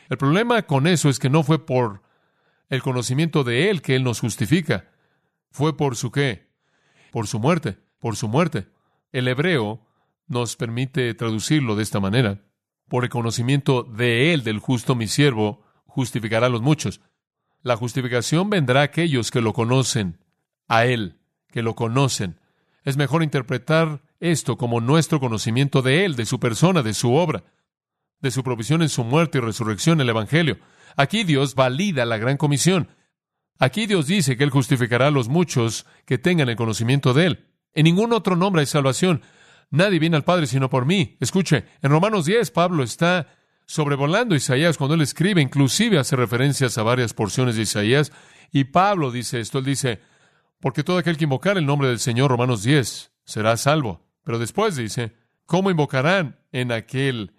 El 0.09 0.17
problema 0.17 0.63
con 0.63 0.87
eso 0.87 1.09
es 1.09 1.19
que 1.19 1.29
no 1.29 1.43
fue 1.43 1.63
por 1.63 2.01
el 2.69 2.81
conocimiento 2.81 3.43
de 3.43 3.69
Él 3.69 3.83
que 3.83 3.95
Él 3.95 4.03
nos 4.03 4.19
justifica. 4.19 4.89
Fue 5.51 5.77
por 5.77 5.95
su 5.95 6.11
qué? 6.11 6.44
Por 7.11 7.27
su 7.27 7.39
muerte, 7.39 7.77
por 7.99 8.15
su 8.15 8.27
muerte. 8.27 8.67
El 9.11 9.27
hebreo 9.27 9.81
nos 10.27 10.55
permite 10.55 11.13
traducirlo 11.13 11.75
de 11.75 11.83
esta 11.83 11.99
manera. 11.99 12.41
Por 12.87 13.03
el 13.03 13.09
conocimiento 13.09 13.83
de 13.83 14.33
Él, 14.33 14.43
del 14.43 14.59
justo 14.59 14.95
mi 14.95 15.07
siervo, 15.07 15.63
justificará 15.85 16.47
a 16.47 16.49
los 16.49 16.61
muchos. 16.61 17.01
La 17.61 17.77
justificación 17.77 18.49
vendrá 18.49 18.81
a 18.81 18.83
aquellos 18.83 19.31
que 19.31 19.41
lo 19.41 19.53
conocen, 19.53 20.19
a 20.67 20.85
Él, 20.85 21.19
que 21.49 21.63
lo 21.63 21.75
conocen. 21.75 22.39
Es 22.83 22.97
mejor 22.97 23.23
interpretar 23.23 24.01
esto 24.19 24.57
como 24.57 24.81
nuestro 24.81 25.19
conocimiento 25.19 25.81
de 25.81 26.05
Él, 26.05 26.15
de 26.15 26.25
su 26.25 26.39
persona, 26.39 26.83
de 26.83 26.93
su 26.93 27.13
obra, 27.13 27.43
de 28.21 28.31
su 28.31 28.43
provisión 28.43 28.81
en 28.81 28.89
su 28.89 29.03
muerte 29.03 29.37
y 29.37 29.41
resurrección, 29.41 29.99
el 30.01 30.09
Evangelio. 30.09 30.59
Aquí 30.95 31.23
Dios 31.23 31.55
valida 31.55 32.05
la 32.05 32.17
gran 32.17 32.37
comisión. 32.37 32.89
Aquí 33.59 33.85
Dios 33.85 34.07
dice 34.07 34.37
que 34.37 34.43
Él 34.43 34.49
justificará 34.49 35.07
a 35.07 35.11
los 35.11 35.29
muchos 35.29 35.85
que 36.05 36.17
tengan 36.17 36.49
el 36.49 36.55
conocimiento 36.55 37.13
de 37.13 37.25
Él. 37.27 37.45
En 37.73 37.85
ningún 37.85 38.13
otro 38.13 38.35
nombre 38.35 38.61
hay 38.61 38.65
salvación. 38.65 39.21
Nadie 39.69 39.99
viene 39.99 40.17
al 40.17 40.23
Padre 40.23 40.47
sino 40.47 40.69
por 40.69 40.85
mí. 40.85 41.17
Escuche, 41.19 41.65
en 41.81 41.91
Romanos 41.91 42.25
10 42.25 42.51
Pablo 42.51 42.83
está 42.83 43.27
sobrevolando 43.65 44.35
Isaías 44.35 44.77
cuando 44.77 44.95
él 44.95 45.01
escribe, 45.01 45.41
inclusive 45.41 45.97
hace 45.97 46.15
referencias 46.15 46.77
a 46.77 46.83
varias 46.83 47.13
porciones 47.13 47.55
de 47.55 47.63
Isaías, 47.63 48.11
y 48.51 48.65
Pablo 48.65 49.11
dice 49.11 49.39
esto, 49.39 49.59
él 49.59 49.65
dice, 49.65 49.99
porque 50.59 50.83
todo 50.83 50.97
aquel 50.97 51.17
que 51.17 51.23
invocar 51.23 51.57
el 51.57 51.65
nombre 51.65 51.87
del 51.87 51.99
Señor, 51.99 52.31
Romanos 52.31 52.63
10, 52.63 53.11
será 53.25 53.57
salvo. 53.57 54.05
Pero 54.23 54.39
después 54.39 54.75
dice, 54.75 55.13
¿cómo 55.45 55.69
invocarán 55.69 56.39
en 56.51 56.71
aquel 56.71 57.33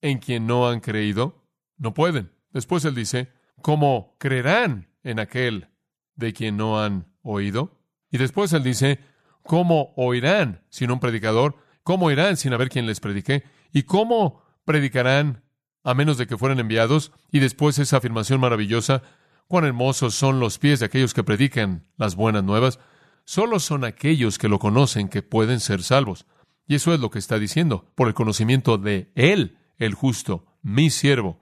en 0.00 0.18
quien 0.18 0.46
no 0.46 0.68
han 0.68 0.80
creído? 0.80 1.44
No 1.76 1.92
pueden. 1.92 2.32
Después 2.52 2.84
él 2.84 2.94
dice, 2.94 3.32
¿cómo 3.60 4.16
creerán 4.18 4.88
en 5.02 5.20
aquel 5.20 5.68
de 6.16 6.32
quien 6.32 6.56
no 6.56 6.82
han 6.82 7.06
oído? 7.22 7.78
Y 8.10 8.18
después 8.18 8.52
él 8.52 8.62
dice, 8.62 9.00
¿cómo 9.42 9.92
oirán 9.96 10.64
sin 10.68 10.90
un 10.90 11.00
predicador? 11.00 11.56
¿Cómo 11.82 12.06
oirán 12.06 12.36
sin 12.36 12.52
haber 12.52 12.68
quien 12.68 12.86
les 12.86 13.00
predique? 13.00 13.44
¿Y 13.72 13.84
cómo 13.84 14.42
predicarán 14.64 15.42
a 15.84 15.94
menos 15.94 16.18
de 16.18 16.26
que 16.26 16.36
fueran 16.36 16.60
enviados? 16.60 17.12
Y 17.30 17.38
después 17.38 17.78
esa 17.78 17.98
afirmación 17.98 18.40
maravillosa, 18.40 19.02
cuán 19.46 19.64
hermosos 19.64 20.14
son 20.14 20.40
los 20.40 20.58
pies 20.58 20.80
de 20.80 20.86
aquellos 20.86 21.14
que 21.14 21.24
predican 21.24 21.86
las 21.96 22.14
buenas 22.14 22.44
nuevas. 22.44 22.78
Solo 23.24 23.60
son 23.60 23.84
aquellos 23.84 24.38
que 24.38 24.48
lo 24.48 24.58
conocen 24.58 25.08
que 25.08 25.22
pueden 25.22 25.60
ser 25.60 25.82
salvos. 25.82 26.26
Y 26.66 26.74
eso 26.74 26.92
es 26.92 27.00
lo 27.00 27.10
que 27.10 27.18
está 27.18 27.38
diciendo, 27.38 27.90
por 27.94 28.08
el 28.08 28.14
conocimiento 28.14 28.76
de 28.76 29.10
Él, 29.14 29.56
el 29.78 29.94
justo, 29.94 30.44
mi 30.62 30.90
siervo, 30.90 31.40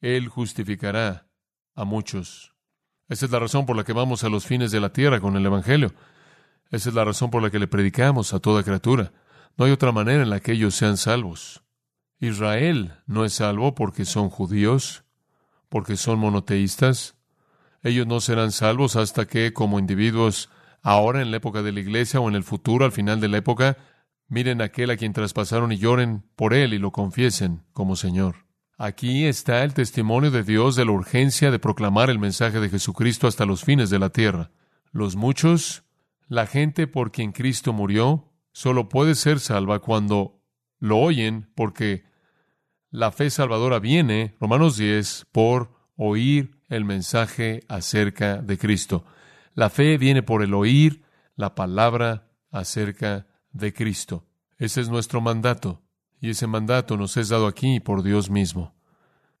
Él 0.00 0.28
justificará 0.28 1.28
a 1.74 1.84
muchos. 1.84 2.54
Esa 3.08 3.26
es 3.26 3.32
la 3.32 3.38
razón 3.38 3.64
por 3.64 3.76
la 3.76 3.84
que 3.84 3.92
vamos 3.92 4.22
a 4.24 4.28
los 4.28 4.46
fines 4.46 4.70
de 4.70 4.80
la 4.80 4.92
tierra 4.92 5.20
con 5.20 5.36
el 5.36 5.46
Evangelio. 5.46 5.94
Esa 6.70 6.90
es 6.90 6.94
la 6.94 7.04
razón 7.04 7.30
por 7.30 7.42
la 7.42 7.50
que 7.50 7.58
le 7.58 7.66
predicamos 7.66 8.34
a 8.34 8.40
toda 8.40 8.62
criatura. 8.62 9.12
No 9.56 9.64
hay 9.64 9.72
otra 9.72 9.92
manera 9.92 10.22
en 10.22 10.30
la 10.30 10.40
que 10.40 10.52
ellos 10.52 10.74
sean 10.74 10.96
salvos. 10.96 11.62
Israel 12.20 12.92
no 13.06 13.24
es 13.24 13.34
salvo 13.34 13.74
porque 13.74 14.04
son 14.04 14.28
judíos, 14.28 15.04
porque 15.68 15.96
son 15.96 16.18
monoteístas. 16.18 17.16
Ellos 17.82 18.06
no 18.06 18.20
serán 18.20 18.52
salvos 18.52 18.96
hasta 18.96 19.26
que, 19.26 19.52
como 19.52 19.78
individuos 19.78 20.50
ahora 20.82 21.22
en 21.22 21.30
la 21.30 21.38
época 21.38 21.62
de 21.62 21.72
la 21.72 21.80
iglesia 21.80 22.20
o 22.20 22.28
en 22.28 22.34
el 22.34 22.44
futuro, 22.44 22.84
al 22.84 22.92
final 22.92 23.20
de 23.20 23.28
la 23.28 23.38
época, 23.38 23.78
miren 24.28 24.60
a 24.60 24.64
aquel 24.64 24.90
a 24.90 24.96
quien 24.96 25.12
traspasaron 25.12 25.72
y 25.72 25.78
lloren 25.78 26.24
por 26.36 26.52
él 26.52 26.74
y 26.74 26.78
lo 26.78 26.92
confiesen 26.92 27.62
como 27.72 27.96
Señor. 27.96 28.47
Aquí 28.80 29.26
está 29.26 29.64
el 29.64 29.74
testimonio 29.74 30.30
de 30.30 30.44
Dios 30.44 30.76
de 30.76 30.84
la 30.84 30.92
urgencia 30.92 31.50
de 31.50 31.58
proclamar 31.58 32.10
el 32.10 32.20
mensaje 32.20 32.60
de 32.60 32.70
Jesucristo 32.70 33.26
hasta 33.26 33.44
los 33.44 33.64
fines 33.64 33.90
de 33.90 33.98
la 33.98 34.10
tierra. 34.10 34.52
Los 34.92 35.16
muchos, 35.16 35.82
la 36.28 36.46
gente 36.46 36.86
por 36.86 37.10
quien 37.10 37.32
Cristo 37.32 37.72
murió, 37.72 38.32
solo 38.52 38.88
puede 38.88 39.16
ser 39.16 39.40
salva 39.40 39.80
cuando 39.80 40.40
lo 40.78 40.98
oyen 40.98 41.50
porque 41.56 42.04
la 42.88 43.10
fe 43.10 43.30
salvadora 43.30 43.80
viene, 43.80 44.36
Romanos 44.40 44.76
10, 44.76 45.26
por 45.32 45.72
oír 45.96 46.56
el 46.68 46.84
mensaje 46.84 47.64
acerca 47.66 48.36
de 48.36 48.58
Cristo. 48.58 49.04
La 49.54 49.70
fe 49.70 49.98
viene 49.98 50.22
por 50.22 50.40
el 50.40 50.54
oír 50.54 51.02
la 51.34 51.56
palabra 51.56 52.30
acerca 52.52 53.26
de 53.50 53.72
Cristo. 53.72 54.24
Ese 54.56 54.80
es 54.80 54.88
nuestro 54.88 55.20
mandato, 55.20 55.82
y 56.20 56.30
ese 56.30 56.46
mandato 56.46 56.96
nos 56.96 57.16
es 57.16 57.28
dado 57.28 57.46
aquí 57.46 57.80
por 57.80 58.02
Dios 58.02 58.30
mismo. 58.30 58.74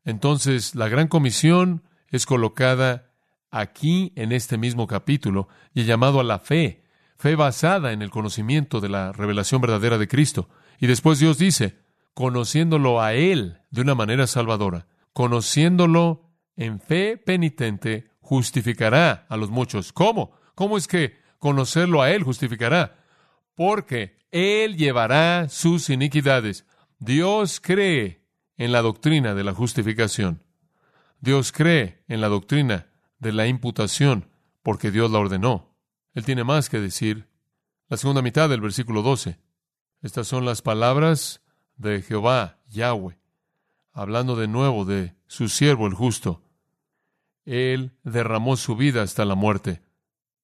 Entonces, 0.04 0.74
la 0.74 0.88
gran 0.88 1.08
comisión 1.08 1.82
es 2.10 2.26
colocada 2.26 3.10
aquí 3.50 4.12
en 4.16 4.32
este 4.32 4.58
mismo 4.58 4.86
capítulo 4.86 5.48
y 5.74 5.84
llamado 5.84 6.20
a 6.20 6.24
la 6.24 6.38
fe, 6.38 6.84
fe 7.16 7.34
basada 7.34 7.92
en 7.92 8.02
el 8.02 8.10
conocimiento 8.10 8.80
de 8.80 8.88
la 8.88 9.12
revelación 9.12 9.60
verdadera 9.60 9.98
de 9.98 10.08
Cristo. 10.08 10.48
Y 10.78 10.86
después 10.86 11.18
Dios 11.18 11.38
dice, 11.38 11.78
conociéndolo 12.14 13.00
a 13.00 13.14
Él 13.14 13.58
de 13.70 13.82
una 13.82 13.94
manera 13.94 14.26
salvadora, 14.26 14.86
conociéndolo 15.12 16.24
en 16.56 16.80
fe 16.80 17.16
penitente, 17.16 18.10
justificará 18.20 19.26
a 19.28 19.36
los 19.36 19.50
muchos. 19.50 19.92
¿Cómo? 19.92 20.32
¿Cómo 20.54 20.76
es 20.76 20.86
que 20.86 21.16
conocerlo 21.38 22.02
a 22.02 22.10
Él 22.10 22.22
justificará? 22.22 22.98
Porque 23.54 24.18
Él 24.30 24.76
llevará 24.76 25.48
sus 25.48 25.90
iniquidades. 25.90 26.66
Dios 26.98 27.60
cree 27.60 28.24
en 28.56 28.72
la 28.72 28.82
doctrina 28.82 29.34
de 29.34 29.44
la 29.44 29.54
justificación. 29.54 30.42
Dios 31.20 31.52
cree 31.52 32.02
en 32.08 32.20
la 32.20 32.28
doctrina 32.28 32.88
de 33.18 33.32
la 33.32 33.46
imputación 33.46 34.28
porque 34.62 34.90
Dios 34.90 35.10
la 35.10 35.18
ordenó. 35.18 35.74
Él 36.14 36.24
tiene 36.24 36.44
más 36.44 36.68
que 36.68 36.80
decir. 36.80 37.28
La 37.88 37.96
segunda 37.96 38.20
mitad 38.20 38.48
del 38.48 38.60
versículo 38.60 39.02
12. 39.02 39.38
Estas 40.02 40.26
son 40.28 40.44
las 40.44 40.60
palabras 40.60 41.40
de 41.76 42.02
Jehová, 42.02 42.58
Yahweh, 42.68 43.18
hablando 43.92 44.36
de 44.36 44.48
nuevo 44.48 44.84
de 44.84 45.14
su 45.26 45.48
siervo 45.48 45.86
el 45.86 45.94
justo. 45.94 46.42
Él 47.44 47.92
derramó 48.02 48.56
su 48.56 48.76
vida 48.76 49.02
hasta 49.02 49.24
la 49.24 49.34
muerte. 49.34 49.82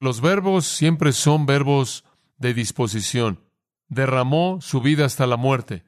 Los 0.01 0.21
verbos 0.21 0.67
siempre 0.67 1.13
son 1.13 1.47
verbos 1.47 2.05
de 2.39 2.55
disposición. 2.55 3.41
Derramó 3.89 4.61
su 4.61 4.81
vida 4.81 5.05
hasta 5.05 5.27
la 5.27 5.37
muerte. 5.37 5.85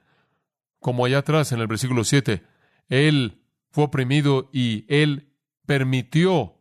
Como 0.80 1.04
allá 1.04 1.18
atrás 1.18 1.52
en 1.52 1.60
el 1.60 1.66
versículo 1.66 2.04
7, 2.04 2.42
Él 2.88 3.42
fue 3.70 3.84
oprimido 3.84 4.48
y 4.52 4.84
Él 4.88 5.32
permitió 5.66 6.54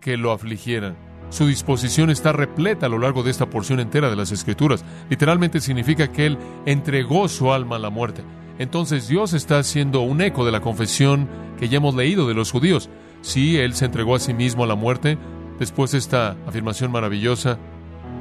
que 0.00 0.16
lo 0.16 0.32
afligieran. 0.32 0.96
Su 1.30 1.46
disposición 1.46 2.10
está 2.10 2.32
repleta 2.32 2.86
a 2.86 2.88
lo 2.88 2.98
largo 2.98 3.22
de 3.22 3.30
esta 3.30 3.48
porción 3.48 3.78
entera 3.78 4.10
de 4.10 4.16
las 4.16 4.32
Escrituras. 4.32 4.84
Literalmente 5.08 5.60
significa 5.60 6.10
que 6.10 6.26
Él 6.26 6.38
entregó 6.66 7.28
su 7.28 7.52
alma 7.52 7.76
a 7.76 7.78
la 7.78 7.90
muerte. 7.90 8.24
Entonces 8.58 9.06
Dios 9.08 9.32
está 9.32 9.58
haciendo 9.58 10.00
un 10.00 10.20
eco 10.20 10.44
de 10.44 10.52
la 10.52 10.60
confesión 10.60 11.28
que 11.58 11.68
ya 11.68 11.76
hemos 11.76 11.94
leído 11.94 12.26
de 12.26 12.34
los 12.34 12.50
judíos. 12.50 12.90
Sí, 13.20 13.56
Él 13.58 13.74
se 13.74 13.84
entregó 13.84 14.16
a 14.16 14.18
sí 14.18 14.34
mismo 14.34 14.64
a 14.64 14.66
la 14.66 14.74
muerte, 14.74 15.18
después 15.58 15.92
de 15.92 15.98
esta 15.98 16.36
afirmación 16.46 16.90
maravillosa, 16.90 17.58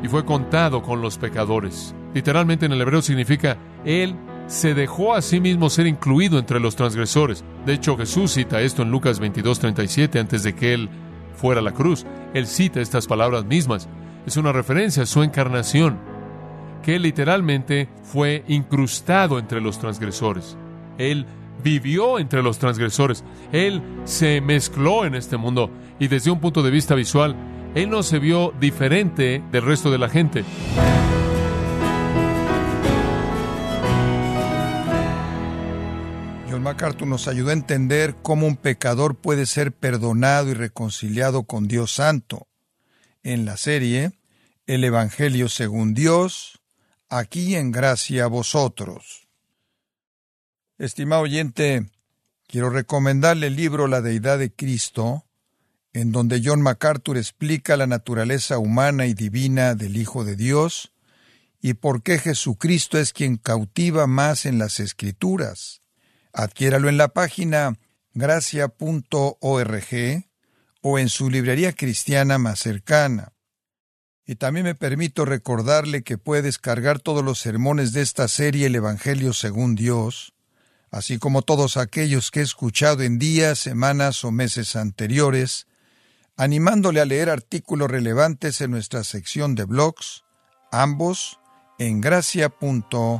y 0.04 0.08
fue 0.08 0.24
contado 0.24 0.84
con 0.84 1.02
los 1.02 1.18
pecadores. 1.18 1.96
Literalmente 2.14 2.68
en 2.68 2.74
el 2.74 2.82
hebreo 2.82 3.02
significa 3.02 3.58
Él 3.86 4.16
se 4.50 4.74
dejó 4.74 5.14
a 5.14 5.22
sí 5.22 5.40
mismo 5.40 5.70
ser 5.70 5.86
incluido 5.86 6.40
entre 6.40 6.60
los 6.60 6.76
transgresores. 6.76 7.44
De 7.66 7.74
hecho, 7.74 7.96
Jesús 7.96 8.32
cita 8.32 8.60
esto 8.62 8.82
en 8.82 8.92
Lucas 8.92 9.22
22:37 9.22 10.20
antes 10.20 10.44
de 10.44 10.56
que 10.56 10.74
Él 10.74 10.90
fuera 11.36 11.62
a 11.62 11.64
la 11.64 11.72
cruz. 11.72 12.06
Él 12.34 12.48
cita 12.48 12.82
estas 12.82 13.06
palabras 13.06 13.46
mismas. 13.46 13.88
Es 14.26 14.38
una 14.38 14.52
referencia 14.52 15.04
a 15.04 15.06
su 15.06 15.22
encarnación, 15.24 16.00
que 16.84 17.00
literalmente 17.00 17.88
fue 18.04 18.44
incrustado 18.48 19.38
entre 19.38 19.62
los 19.62 19.80
transgresores. 19.80 20.58
Él 20.98 21.28
vivió 21.64 22.18
entre 22.18 22.42
los 22.42 22.58
transgresores. 22.58 23.24
Él 23.52 23.84
se 24.04 24.42
mezcló 24.42 25.06
en 25.06 25.14
este 25.14 25.38
mundo 25.38 25.70
y 26.00 26.08
desde 26.08 26.32
un 26.32 26.40
punto 26.40 26.64
de 26.64 26.72
vista 26.72 26.96
visual, 26.96 27.36
Él 27.76 27.90
no 27.90 28.02
se 28.02 28.18
vio 28.18 28.52
diferente 28.60 29.44
del 29.52 29.62
resto 29.62 29.92
de 29.92 30.00
la 30.00 30.10
gente. 30.10 30.44
John 36.60 36.66
MacArthur 36.66 37.08
nos 37.08 37.30
ayudó 37.30 37.52
a 37.52 37.54
entender 37.54 38.18
cómo 38.22 38.46
un 38.46 38.58
pecador 38.58 39.16
puede 39.16 39.46
ser 39.46 39.72
perdonado 39.72 40.50
y 40.50 40.54
reconciliado 40.54 41.44
con 41.44 41.70
Dios 41.70 41.94
Santo. 41.94 42.50
En 43.24 43.46
la 43.46 43.56
serie 43.56 44.12
El 44.68 44.84
Evangelio 44.84 45.48
según 45.48 45.94
Dios, 45.94 46.60
aquí 47.08 47.56
en 47.56 47.72
gracia 47.72 48.26
a 48.26 48.28
vosotros. 48.28 49.30
Estimado 50.78 51.22
oyente, 51.22 51.90
quiero 52.46 52.70
recomendarle 52.70 53.48
el 53.48 53.56
libro 53.56 53.88
La 53.88 54.02
Deidad 54.02 54.38
de 54.38 54.52
Cristo, 54.52 55.24
en 55.94 56.12
donde 56.12 56.42
John 56.44 56.62
MacArthur 56.62 57.16
explica 57.16 57.78
la 57.78 57.88
naturaleza 57.88 58.58
humana 58.58 59.06
y 59.06 59.14
divina 59.14 59.76
del 59.76 59.96
Hijo 59.96 60.26
de 60.26 60.36
Dios 60.36 60.92
y 61.62 61.76
por 61.76 62.04
qué 62.04 62.20
Jesucristo 62.20 62.98
es 62.98 63.14
quien 63.14 63.38
cautiva 63.38 64.08
más 64.08 64.46
en 64.46 64.60
las 64.60 64.82
Escrituras. 64.82 65.79
Adquiéralo 66.40 66.88
en 66.88 66.96
la 66.96 67.10
página 67.10 67.78
gracia.org 68.14 68.70
o 70.82 70.98
en 70.98 71.10
su 71.10 71.30
librería 71.30 71.74
cristiana 71.74 72.38
más 72.38 72.60
cercana. 72.60 73.34
Y 74.26 74.36
también 74.36 74.66
me 74.66 74.74
permito 74.74 75.26
recordarle 75.26 76.02
que 76.02 76.18
puede 76.18 76.44
descargar 76.44 77.00
todos 77.00 77.26
los 77.26 77.40
sermones 77.40 77.92
de 77.92 78.04
esta 78.04 78.30
serie 78.30 78.68
El 78.68 78.76
Evangelio 78.76 79.34
según 79.34 79.76
Dios, 79.76 80.34
así 80.92 81.20
como 81.20 81.42
todos 81.42 81.76
aquellos 81.76 82.32
que 82.32 82.40
he 82.40 82.44
escuchado 82.44 83.04
en 83.04 83.20
días, 83.20 83.60
semanas 83.60 84.24
o 84.24 84.32
meses 84.32 84.78
anteriores, 84.78 85.68
animándole 86.38 87.02
a 87.02 87.06
leer 87.06 87.30
artículos 87.30 87.92
relevantes 87.92 88.62
en 88.62 88.72
nuestra 88.72 89.04
sección 89.04 89.56
de 89.56 89.66
blogs, 89.66 90.24
ambos 90.72 91.38
en 91.80 92.00
gracia.org. 92.00 93.20